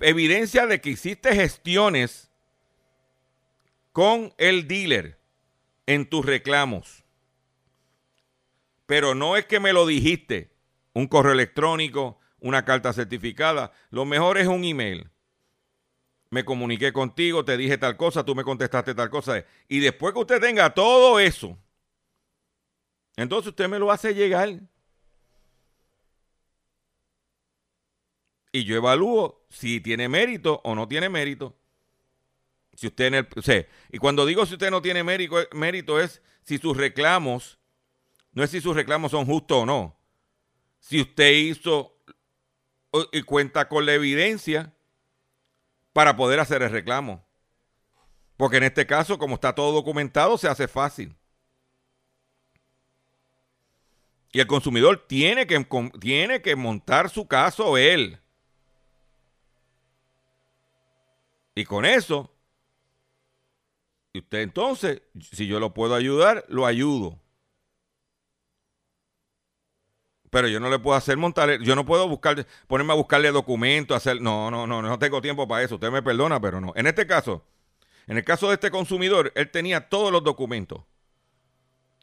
[0.00, 2.28] Evidencia de que hiciste gestiones
[3.92, 5.18] con el dealer
[5.86, 7.04] en tus reclamos.
[8.86, 10.52] Pero no es que me lo dijiste,
[10.92, 13.72] un correo electrónico, una carta certificada.
[13.90, 15.10] Lo mejor es un email
[16.30, 19.44] me comuniqué contigo, te dije tal cosa, tú me contestaste tal cosa.
[19.68, 21.56] Y después que usted tenga todo eso,
[23.16, 24.60] entonces usted me lo hace llegar.
[28.52, 31.56] Y yo evalúo si tiene mérito o no tiene mérito.
[32.76, 36.22] Si usted en o sea, y cuando digo si usted no tiene mérito, mérito es
[36.42, 37.58] si sus reclamos,
[38.32, 39.98] no es si sus reclamos son justos o no.
[40.78, 41.96] Si usted hizo
[43.12, 44.72] y cuenta con la evidencia
[45.92, 47.26] para poder hacer el reclamo.
[48.36, 51.16] Porque en este caso, como está todo documentado, se hace fácil.
[54.32, 55.66] Y el consumidor tiene que,
[55.98, 58.20] tiene que montar su caso él.
[61.54, 62.35] Y con eso,
[64.16, 67.20] y usted entonces, si yo lo puedo ayudar, lo ayudo.
[70.30, 73.96] pero yo no le puedo hacer montar, yo no puedo buscar, ponerme a buscarle documentos,
[73.96, 76.74] hacer, no, no, no, no tengo tiempo para eso, usted me perdona, pero no.
[76.76, 77.46] En este caso,
[78.06, 80.82] en el caso de este consumidor, él tenía todos los documentos.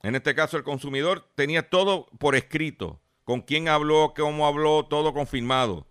[0.02, 5.14] En este caso, el consumidor tenía todo por escrito, con quién habló, cómo habló, todo
[5.14, 5.86] confirmado.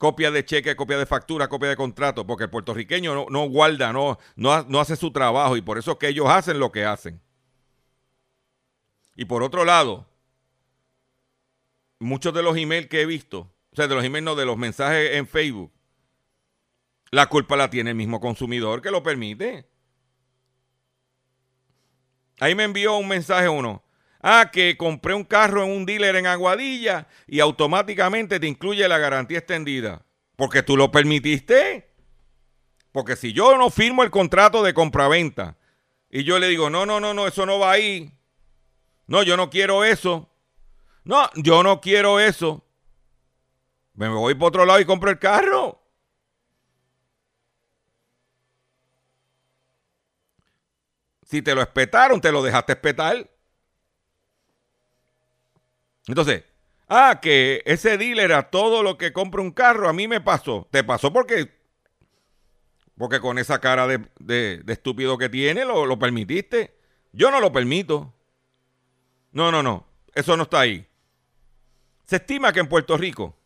[0.00, 4.18] Copia de cheque, copia de factura, copia de contrato, porque el puertorriqueño no, guarda, no,
[4.34, 7.20] no, no hace su trabajo y por eso es que ellos hacen lo que hacen.
[9.14, 10.06] Y por otro lado,
[11.98, 14.56] muchos de los emails que he visto, o sea, de los emails no, de los
[14.56, 15.70] mensajes en Facebook,
[17.10, 19.68] la culpa la tiene el mismo consumidor que lo permite.
[22.38, 23.84] Ahí me envió un mensaje uno.
[24.22, 28.98] Ah, que compré un carro en un dealer en Aguadilla y automáticamente te incluye la
[28.98, 30.02] garantía extendida.
[30.36, 31.90] Porque tú lo permitiste.
[32.92, 35.56] Porque si yo no firmo el contrato de compraventa
[36.10, 38.12] y yo le digo, no, no, no, no, eso no va ahí.
[39.06, 40.28] No, yo no quiero eso.
[41.04, 42.64] No, yo no quiero eso.
[43.94, 45.80] Me voy por otro lado y compro el carro.
[51.22, 53.30] Si te lo espetaron, te lo dejaste espetar.
[56.10, 56.44] Entonces,
[56.88, 60.68] ah, que ese dealer a todo lo que compra un carro, a mí me pasó.
[60.70, 61.50] Te pasó porque,
[62.98, 66.76] porque con esa cara de, estúpido que tiene, lo, lo permitiste.
[67.12, 68.14] Yo no lo permito.
[69.32, 69.86] No, no, no.
[70.14, 70.86] Eso no está ahí.
[72.04, 73.36] Se estima que en Puerto Rico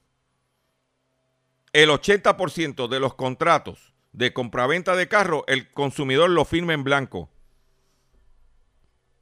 [1.75, 7.29] el 80% de los contratos de compraventa de carro, el consumidor lo firma en blanco.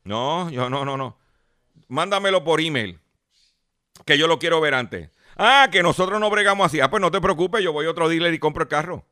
[0.05, 1.17] No, yo no, no, no.
[1.89, 3.01] Mándamelo por email,
[4.07, 5.11] que yo lo quiero ver antes.
[5.37, 6.81] Ah, que nosotros no bregamos así.
[6.81, 9.07] Ah, pues no te preocupes, yo voy a otro dealer y compro el carro.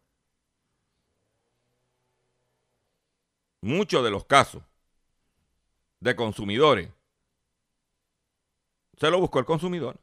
[3.62, 4.62] Muchos de los casos
[6.00, 6.90] de consumidores
[8.98, 9.98] se lo buscó el consumidor.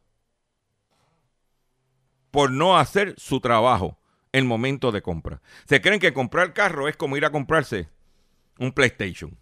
[2.31, 3.97] por no hacer su trabajo
[4.31, 5.41] en momento de compra.
[5.65, 7.89] Se creen que comprar carro es como ir a comprarse
[8.59, 9.37] un PlayStation.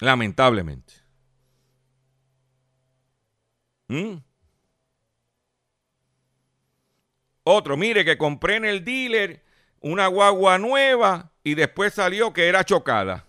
[0.00, 1.05] Lamentablemente.
[3.88, 4.16] ¿Mm?
[7.44, 9.44] Otro, mire que compré en el dealer
[9.80, 13.24] una guagua nueva y después salió que era chocada.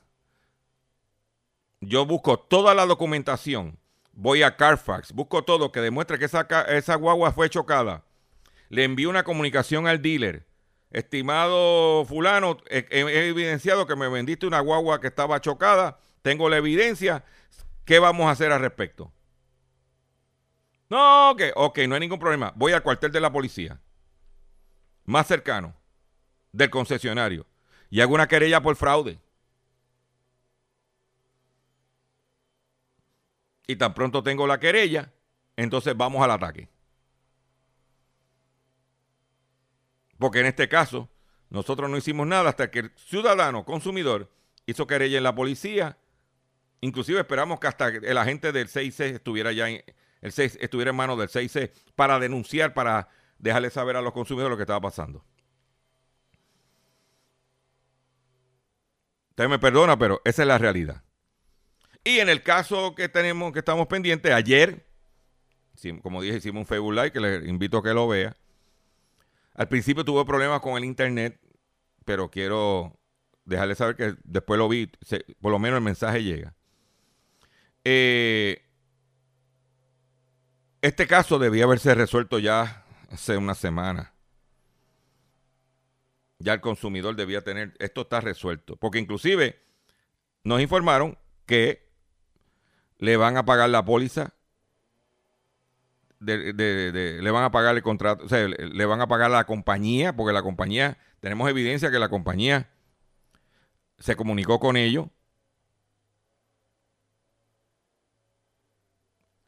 [1.81, 3.77] Yo busco toda la documentación,
[4.13, 8.05] voy a Carfax, busco todo que demuestre que esa, esa guagua fue chocada.
[8.69, 10.47] Le envío una comunicación al dealer.
[10.89, 16.57] Estimado fulano, he, he evidenciado que me vendiste una guagua que estaba chocada, tengo la
[16.57, 17.23] evidencia,
[17.85, 19.11] ¿qué vamos a hacer al respecto?
[20.89, 22.53] No, ok, ok, no hay ningún problema.
[22.55, 23.79] Voy al cuartel de la policía
[25.05, 25.73] más cercano
[26.51, 27.45] del concesionario
[27.89, 29.19] y hago una querella por fraude.
[33.65, 35.11] Y tan pronto tengo la querella,
[35.57, 36.69] entonces vamos al ataque.
[40.17, 41.09] Porque en este caso,
[41.49, 44.31] nosotros no hicimos nada hasta que el ciudadano consumidor
[44.65, 45.97] hizo querella en la policía.
[46.81, 49.83] Inclusive esperamos que hasta el agente del 6C estuviera ya en,
[50.21, 54.51] el 6, estuviera en manos del 6C para denunciar, para dejarle saber a los consumidores
[54.51, 55.23] lo que estaba pasando.
[59.31, 61.03] Usted me perdona, pero esa es la realidad.
[62.03, 64.87] Y en el caso que tenemos, que estamos pendientes, ayer,
[66.01, 68.35] como dije, hicimos un Facebook Live que le invito a que lo vea.
[69.53, 71.39] Al principio tuve problemas con el internet,
[72.05, 72.97] pero quiero
[73.45, 74.89] dejarle saber que después lo vi,
[75.41, 76.55] por lo menos el mensaje llega.
[77.83, 78.66] Eh,
[80.87, 84.13] este caso debía haberse resuelto ya hace una semana.
[86.39, 88.75] Ya el consumidor debía tener, esto está resuelto.
[88.77, 89.59] Porque inclusive
[90.43, 91.89] nos informaron que
[92.99, 94.33] le van a pagar la póliza,
[96.19, 100.33] le van a pagar el contrato, o sea, le, van a pagar la compañía, porque
[100.33, 102.69] la compañía, tenemos evidencia que la compañía
[103.99, 105.07] se comunicó con ellos.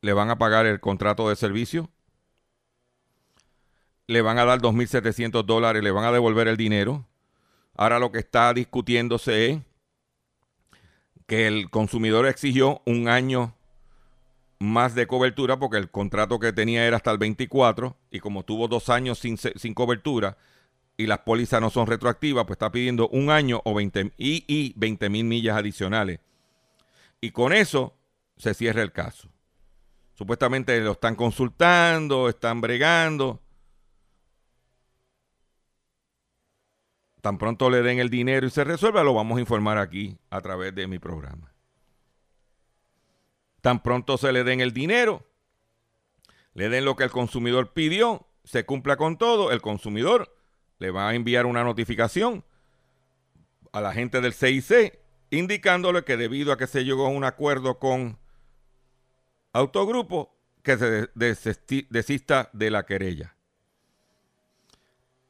[0.01, 1.89] Le van a pagar el contrato de servicio
[4.09, 7.05] le van a dar 2.700 dólares, le van a devolver el dinero.
[7.75, 9.59] Ahora lo que está discutiéndose es
[11.27, 13.53] que el consumidor exigió un año
[14.57, 18.67] más de cobertura porque el contrato que tenía era hasta el 24 y como tuvo
[18.67, 20.37] dos años sin, cobertura
[20.97, 24.73] y las pólizas no son retroactivas, pues está pidiendo un año o 20, y, y
[24.75, 26.19] 20 mil millas adicionales.
[27.21, 27.93] Y con eso
[28.37, 29.29] se cierra el caso.
[30.19, 33.41] Supuestamente lo están consultando, están bregando.
[37.21, 40.41] Tan pronto le den el dinero y se resuelva, lo vamos a informar aquí a
[40.41, 41.53] través de mi programa.
[43.61, 45.25] Tan pronto se le den el dinero,
[46.53, 50.35] le den lo que el consumidor pidió, se cumpla con todo, el consumidor
[50.79, 52.43] le va a enviar una notificación
[53.71, 54.99] a la gente del CIC
[55.29, 58.19] indicándole que debido a que se llegó a un acuerdo con
[59.53, 63.35] Autogrupo, que se desista de la querella.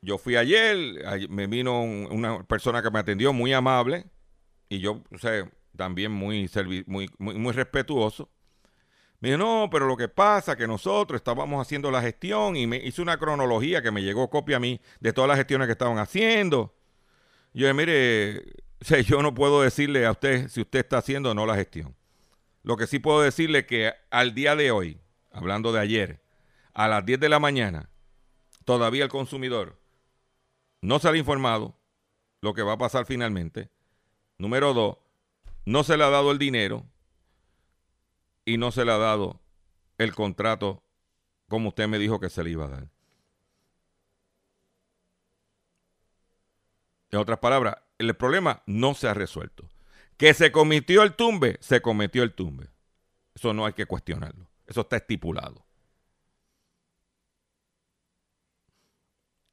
[0.01, 4.05] Yo fui ayer, me vino una persona que me atendió muy amable
[4.69, 6.49] y yo, o sea, también muy,
[6.85, 8.29] muy, muy, respetuoso.
[9.19, 12.67] Me dijo, no, pero lo que pasa es que nosotros estábamos haciendo la gestión y
[12.67, 15.73] me hizo una cronología que me llegó copia a mí de todas las gestiones que
[15.73, 16.73] estaban haciendo.
[17.53, 18.45] Yo dije, mire,
[19.05, 21.95] yo no puedo decirle a usted si usted está haciendo o no la gestión.
[22.63, 24.99] Lo que sí puedo decirle es que al día de hoy,
[25.31, 26.21] hablando de ayer,
[26.73, 27.89] a las 10 de la mañana,
[28.65, 29.79] todavía el consumidor
[30.81, 31.77] no se ha informado
[32.41, 33.69] lo que va a pasar finalmente.
[34.37, 34.97] Número dos,
[35.65, 36.85] no se le ha dado el dinero
[38.45, 39.41] y no se le ha dado
[39.97, 40.83] el contrato
[41.49, 42.89] como usted me dijo que se le iba a dar.
[47.11, 49.67] En otras palabras, el problema no se ha resuelto.
[50.19, 52.67] Que se cometió el tumbe, se cometió el tumbe.
[53.33, 54.49] Eso no hay que cuestionarlo.
[54.67, 55.65] Eso está estipulado.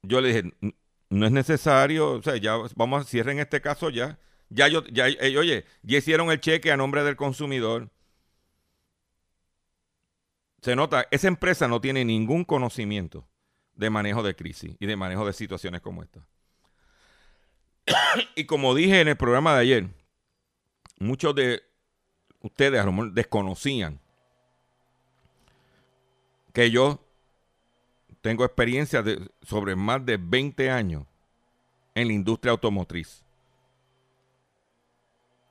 [0.03, 0.51] Yo le dije,
[1.09, 4.19] no es necesario, o sea, ya vamos a cierren este caso ya.
[4.49, 7.89] Ya yo, ya, eh, oye, ya hicieron el cheque a nombre del consumidor.
[10.61, 13.25] Se nota, esa empresa no tiene ningún conocimiento
[13.73, 16.27] de manejo de crisis y de manejo de situaciones como esta.
[18.35, 19.96] y como dije en el programa de ayer,
[20.99, 21.63] muchos de
[22.41, 23.99] ustedes a desconocían
[26.53, 27.03] que yo
[28.21, 31.05] tengo experiencia de, sobre más de 20 años
[31.95, 33.23] en la industria automotriz.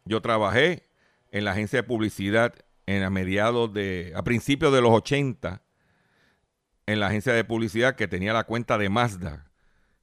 [0.05, 0.89] Yo trabajé
[1.31, 2.55] en la agencia de publicidad
[2.87, 5.63] en a mediados de, a principios de los 80,
[6.87, 9.51] en la agencia de publicidad que tenía la cuenta de Mazda,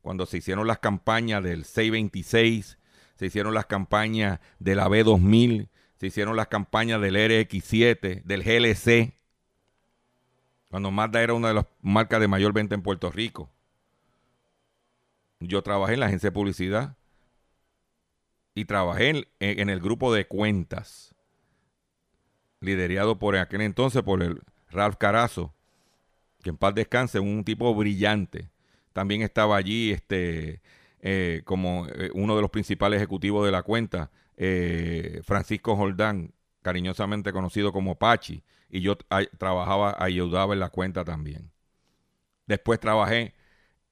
[0.02, 2.78] cuando se hicieron las campañas del 626,
[3.16, 9.14] se hicieron las campañas de la B2000, se hicieron las campañas del RX7, del GLC,
[10.70, 13.50] cuando Mazda era una de las marcas de mayor venta en Puerto Rico.
[15.40, 16.98] Yo trabajé en la agencia de publicidad
[18.56, 21.14] y trabajé en, el grupo de cuentas,
[22.60, 25.54] liderado por aquel entonces por el Ralph Carazo,
[26.42, 28.50] que en paz descanse, un tipo brillante.
[28.94, 30.62] También estaba allí este,
[31.06, 37.34] eh, como eh, uno de los principales ejecutivos de la cuenta, eh, Francisco Jordán, cariñosamente
[37.34, 38.96] conocido como Pachi, y yo
[39.38, 41.52] trabajaba, ayudaba en la cuenta también.
[42.48, 43.34] Después trabajé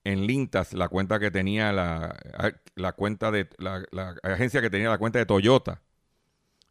[0.06, 2.18] en Lintas, la cuenta que tenía la,
[2.76, 3.84] la cuenta de la,
[4.24, 5.82] agencia que tenía la cuenta de Toyota.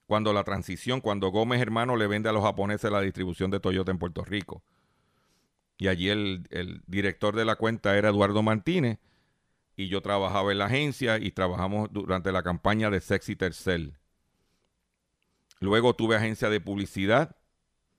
[0.06, 3.90] Cuando la transición, cuando Gómez hermano le vende a los japoneses la distribución de Toyota
[3.90, 4.62] en Puerto Rico.
[5.76, 8.98] Y allí el, el director de la cuenta era Eduardo Martínez
[9.76, 13.96] y yo trabajaba en la agencia y trabajamos durante la campaña de Sexy Tercel.
[15.60, 17.36] Luego tuve agencia de publicidad,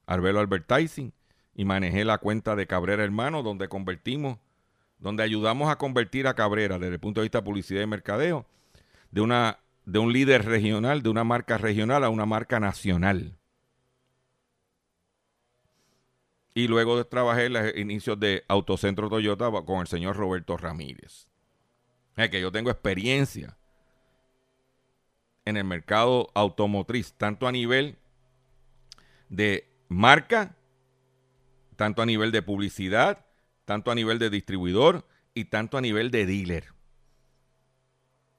[0.05, 1.13] Arbelo Advertising,
[1.53, 4.39] y manejé la cuenta de Cabrera Hermano, donde convertimos,
[4.97, 8.45] donde ayudamos a convertir a Cabrera desde el punto de vista de publicidad y mercadeo,
[9.11, 13.38] de, una, de un líder regional, de una marca regional a una marca nacional.
[16.53, 21.30] Y luego trabajé en los inicios de Autocentro Toyota con el señor Roberto Ramírez.
[22.16, 23.57] Es que yo tengo experiencia
[25.45, 27.97] en el mercado automotriz, tanto a nivel
[29.30, 30.55] de marca,
[31.76, 33.26] tanto a nivel de publicidad,
[33.66, 36.74] tanto a nivel de distribuidor y tanto a nivel de dealer.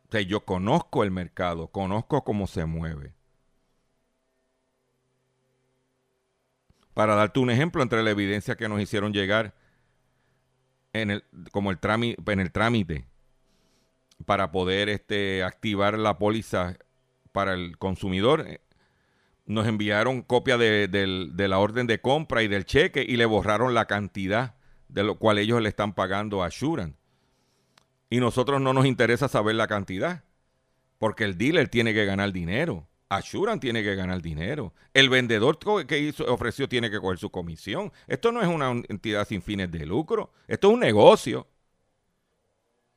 [0.09, 3.14] O sea, yo conozco el mercado, conozco cómo se mueve.
[6.93, 9.55] Para darte un ejemplo, entre la evidencia que nos hicieron llegar
[10.93, 13.07] en el, como el trámite, en el trámite
[14.25, 16.77] para poder este, activar la póliza
[17.33, 18.45] para el consumidor.
[18.47, 18.61] Eh,
[19.47, 20.89] nos enviaron copia de,
[21.37, 24.55] la orden de compra y del cheque y le borraron la cantidad
[24.89, 26.97] de lo cual ellos le están pagando a Shuran.
[28.09, 30.25] Y nosotros no nos interesa saber la cantidad,
[30.99, 32.87] porque el dealer tiene que ganar dinero.
[33.12, 34.73] Ashuran tiene que ganar dinero.
[34.95, 37.93] El vendedor que hizo, ofreció tiene que coger su comisión.
[38.07, 40.33] Esto no es una entidad sin fines de lucro.
[40.49, 41.47] Esto es un negocio.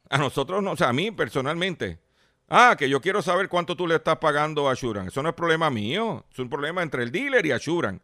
[0.09, 1.99] A nosotros, no, o sea, a mí personalmente.
[2.47, 5.07] Ah, que yo quiero saber cuánto tú le estás pagando a Ashuran.
[5.07, 6.25] Eso no es problema mío.
[6.31, 8.01] Es un problema entre el dealer y Ashuran.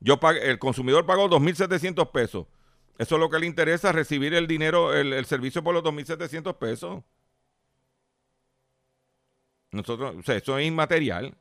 [0.00, 2.46] Yo el consumidor pagó 2.700 pesos.
[2.98, 7.04] Eso es lo que le interesa, recibir el dinero, el, servicio por los 2.700 pesos.
[9.70, 11.36] Nosotros, o sea, eso es inmaterial.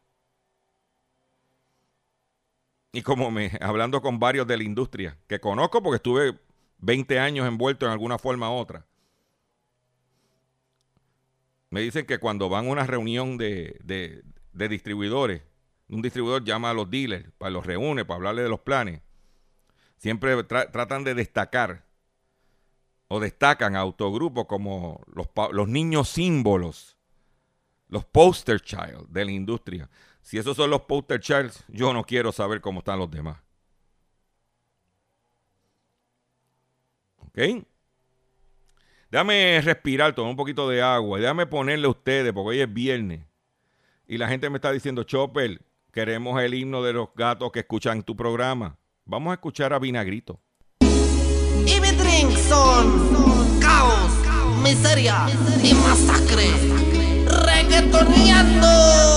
[2.92, 6.40] Y como me, hablando con varios de la industria, que conozco porque estuve
[6.80, 8.86] 20 años envuelto en alguna forma u otra
[11.78, 15.44] me dicen que cuando van a una reunión de, distribuidores,
[15.88, 19.04] un distribuidor llama a los dealers, para los reúne, para hablarle de los planes,
[19.98, 21.86] siempre tratan de destacar
[23.10, 26.98] o destacan a autogrupos como los, los niños símbolos,
[27.90, 29.88] los poster child de la industria.
[30.24, 33.38] Si esos son los poster childs, yo no quiero saber cómo están los demás.
[37.18, 37.68] ¿Ok?
[39.10, 41.20] Déjame respirar, tomar un poquito de agua.
[41.20, 43.22] Déjame ponerle a ustedes, porque hoy es viernes.
[44.08, 48.04] Y la gente me está diciendo, Chopper, queremos el himno de los gatos que escuchan
[48.04, 48.78] tu programa.
[49.06, 50.40] Vamos a escuchar a Vinagrito.
[50.82, 54.12] Y mi drink son caos,
[54.62, 55.28] miseria
[55.64, 56.48] y masacre.
[57.46, 59.17] Reggaetoneando.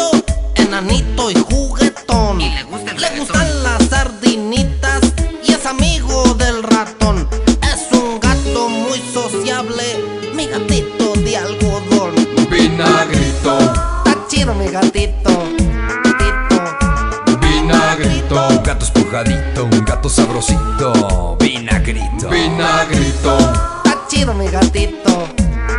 [14.41, 15.29] Chido mi gatito.
[17.39, 18.47] Vinagrito.
[18.49, 21.37] Un gato espujadito, un gato sabrosito.
[21.39, 22.27] Vinagrito.
[22.27, 23.37] Vinagrito.
[23.37, 25.27] Está chido mi gatito.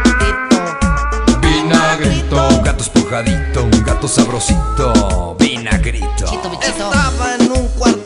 [0.05, 1.41] Gatito.
[1.41, 2.37] Vinagrito.
[2.37, 5.35] Un gato espujadito, un gato sabrosito.
[5.41, 6.25] Vinagrito.
[6.25, 6.85] Chito, bichito.
[6.85, 8.02] Estaba en un cuartucho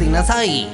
[0.00, 0.68] sardinas ahí.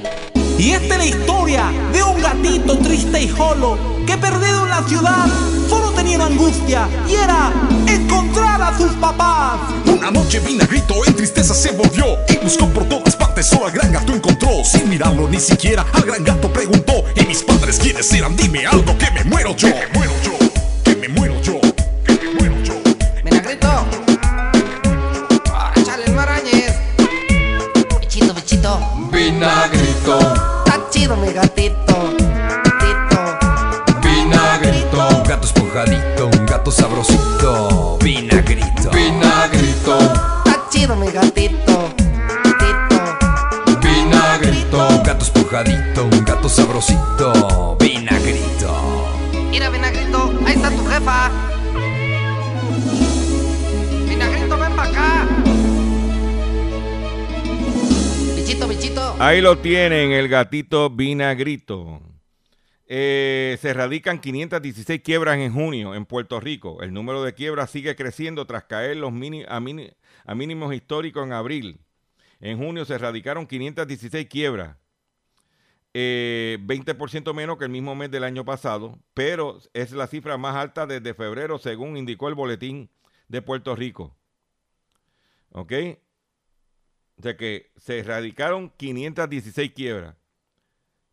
[0.57, 4.83] Y esta es la historia de un gatito triste y jolo que perdido en la
[4.87, 5.27] ciudad
[5.69, 7.53] solo tenía una angustia y era
[7.89, 9.59] encontrar a sus papás.
[9.87, 13.93] Una noche Vinagrito en tristeza se volvió y buscó por todas partes, solo al gran
[13.93, 14.65] gato encontró.
[14.65, 18.37] Sin mirarlo ni siquiera, al gran gato preguntó: ¿Y mis padres quiénes eran?
[18.37, 19.69] Dime algo que me muero yo.
[19.69, 20.06] Que me muero
[45.57, 47.77] un gato espujadito, un gato sabrosito.
[47.81, 49.09] Vinagrito.
[49.51, 51.31] Mira, Vinagrito, ahí está tu jefa.
[54.09, 55.29] Vinagrito, ven para acá.
[58.37, 59.17] Bichito, bichito.
[59.19, 62.01] Ahí lo tienen, el gatito vinagrito.
[62.89, 66.83] Eh, se radican 516 quiebras en junio en Puerto Rico.
[66.83, 69.91] El número de quiebras sigue creciendo tras caer los mini- a, mini-
[70.25, 71.81] a mínimos históricos en abril.
[72.41, 74.77] En junio se radicaron 516 quiebras,
[75.99, 80.55] eh, 20% menos que el mismo mes del año pasado, pero es la cifra más
[80.55, 82.91] alta desde febrero, según indicó el boletín
[83.29, 84.15] de Puerto Rico.
[85.53, 85.73] ¿Ok?
[87.19, 90.17] O sea que se erradicaron 516 quiebras.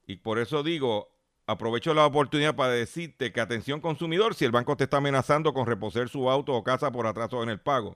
[0.06, 1.16] Y por eso digo,
[1.48, 5.66] aprovecho la oportunidad para decirte que atención consumidor, si el banco te está amenazando con
[5.66, 7.96] reposer su auto o casa por atraso en el pago.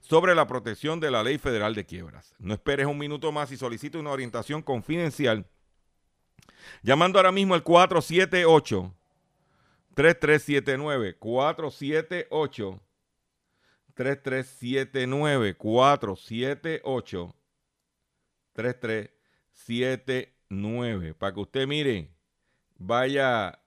[0.00, 2.34] sobre la protección de la Ley Federal de Quiebras.
[2.38, 5.46] No esperes un minuto más y solicite una orientación confidencial
[6.82, 8.94] llamando ahora mismo al 478
[9.94, 12.80] 3379 478
[13.94, 17.34] 3379 478
[18.52, 22.10] 3379 para que usted mire
[22.76, 23.58] vaya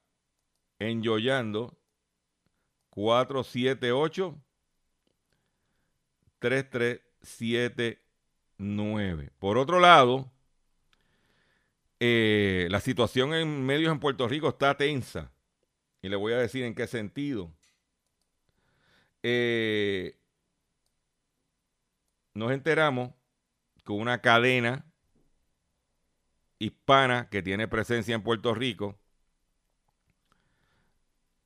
[0.80, 1.78] enjoyando
[2.90, 4.38] 478
[6.42, 9.32] 3379.
[9.40, 10.30] Por otro lado,
[12.00, 15.32] eh, la situación en medios en Puerto Rico está tensa.
[16.02, 17.54] Y le voy a decir en qué sentido.
[19.22, 20.18] Eh,
[22.34, 23.12] nos enteramos
[23.86, 24.84] que una cadena
[26.58, 28.98] hispana que tiene presencia en Puerto Rico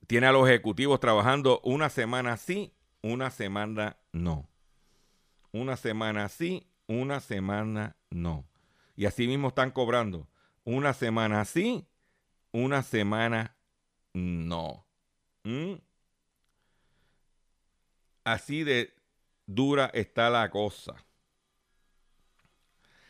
[0.07, 4.47] tiene a los ejecutivos trabajando una semana sí, una semana no.
[5.55, 8.45] Una semana sí, una semana no.
[8.97, 10.27] Y así mismo están cobrando.
[10.65, 11.87] Una semana sí,
[12.51, 13.55] una semana
[14.13, 14.85] no.
[15.45, 15.75] ¿Mm?
[18.25, 18.93] Así de
[19.45, 20.93] dura está la cosa.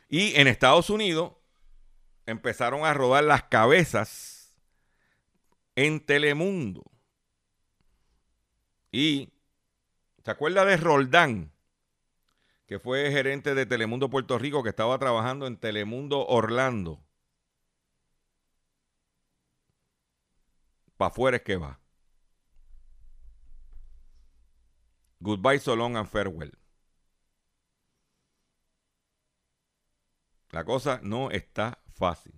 [0.07, 1.33] Y en Estados Unidos
[2.27, 4.53] empezaron a rodar las cabezas
[5.73, 6.83] en Telemundo.
[8.91, 9.33] Y,
[10.23, 11.54] ¿se acuerda de Roldán?
[12.67, 17.03] Que fue gerente de Telemundo Puerto Rico, que estaba trabajando en Telemundo Orlando.
[20.97, 21.79] Para afuera es que va.
[25.19, 26.51] Goodbye, so long and farewell.
[30.51, 32.33] La cosa no está fácil.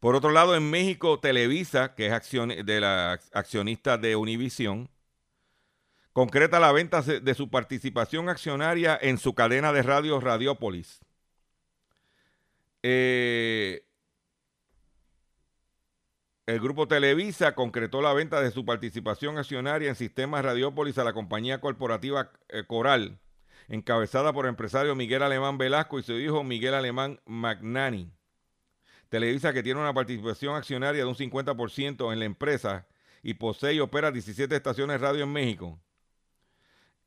[0.00, 4.90] Por otro lado, en México, Televisa, que es accion de la accionista de Univisión,
[6.12, 11.00] concreta la venta de su participación accionaria en su cadena de radio Radiopolis.
[12.82, 13.86] Eh,
[16.46, 21.12] el grupo Televisa concretó la venta de su participación accionaria en Sistemas Radiópolis a la
[21.12, 23.20] compañía corporativa eh, Coral,
[23.68, 28.10] encabezada por el empresario Miguel Alemán Velasco y su hijo Miguel Alemán Magnani.
[29.08, 32.88] Televisa, que tiene una participación accionaria de un 50% en la empresa
[33.22, 35.78] y posee y opera 17 estaciones radio en México,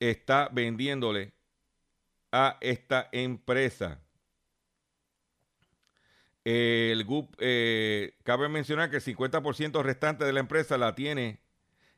[0.09, 1.33] está vendiéndole
[2.31, 4.01] a esta empresa.
[6.43, 7.07] El
[7.39, 11.39] eh, cabe mencionar que el 50% restante de la empresa la tiene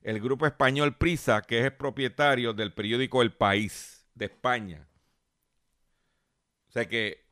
[0.01, 4.87] el grupo español Prisa, que es el propietario del periódico El País de España.
[6.69, 7.25] O sea que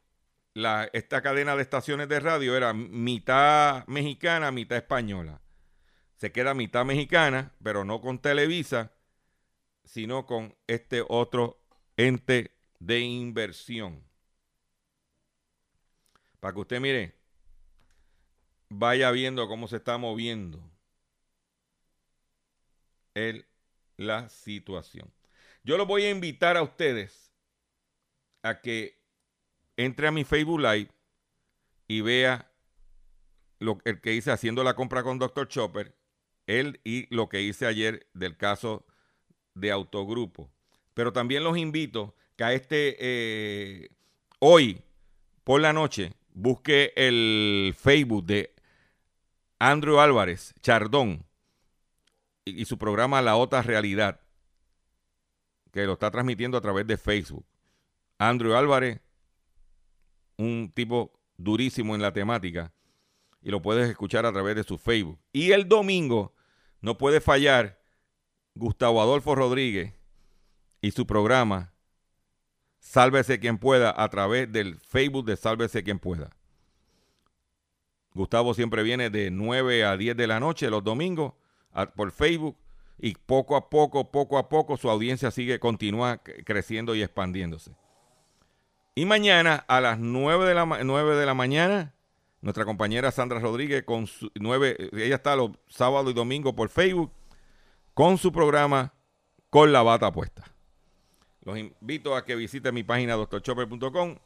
[0.54, 5.42] la, esta cadena de estaciones de radio era mitad mexicana, mitad española.
[6.18, 8.92] Se queda mitad mexicana, pero no con Televisa,
[9.86, 11.60] sino con este otro
[11.98, 14.04] ente de inversión
[16.46, 17.16] para que usted mire,
[18.70, 20.62] vaya viendo cómo se está moviendo
[23.16, 23.48] el,
[23.98, 25.12] la situación.
[25.64, 27.34] Yo los voy a invitar a ustedes
[28.44, 29.02] a que
[29.76, 30.92] entre a mi Facebook Live
[31.88, 32.52] y vea
[33.58, 35.48] lo, el que hice haciendo la compra con Dr.
[35.48, 35.98] Chopper,
[36.46, 38.86] él y lo que hice ayer del caso
[39.56, 40.50] de autogrupo.
[40.94, 43.90] Pero también los invito que a este eh,
[44.40, 44.82] hoy
[45.44, 48.54] por la noche busque el Facebook de
[49.60, 51.26] Andrew Álvarez Chardón
[52.44, 54.22] y, su programa La Otra Realidad,
[55.72, 57.46] que lo está transmitiendo a través de Facebook.
[58.20, 59.02] Andrew Álvarez,
[60.38, 62.72] un tipo durísimo en la temática,
[63.42, 65.20] y lo puedes escuchar a través de su Facebook.
[65.32, 66.34] Y el domingo
[66.82, 67.80] no puede fallar
[68.56, 69.94] Gustavo Adolfo Rodríguez
[70.82, 71.74] y su programa
[72.80, 76.30] Sálvese quien pueda a través del Facebook de Sálvese quien pueda.
[78.14, 81.34] Gustavo siempre viene de 9 a 10 de la noche los domingos
[81.96, 82.56] por Facebook
[82.98, 87.76] y poco a poco, poco a poco su audiencia sigue, continúa creciendo y expandiéndose.
[88.94, 91.94] Y mañana a las 9 de la, 9 de la mañana,
[92.40, 97.12] nuestra compañera Sandra Rodríguez con su 9, ella está los sábados y domingos por Facebook
[97.96, 98.94] con su programa
[99.50, 100.44] Con la bata puesta.
[101.42, 104.18] Los invito a que visiten mi página doctorchopper.com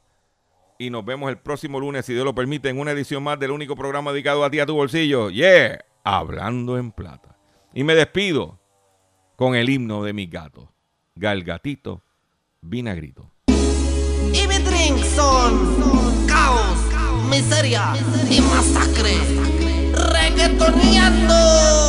[0.79, 3.51] y nos vemos el próximo lunes, si Dios lo permite, en una edición más del
[3.51, 5.29] único programa dedicado a ti, a tu bolsillo.
[5.29, 7.37] Yeah, hablando en plata.
[7.73, 8.59] Y me despido
[9.35, 10.73] con el himno de mi gato,
[11.15, 12.01] Galgatito
[12.61, 13.29] Vinagrito.
[13.47, 16.79] Y mi drink son caos,
[17.29, 17.93] miseria
[18.31, 19.17] y masacre.
[19.93, 21.88] Reggaetoneando.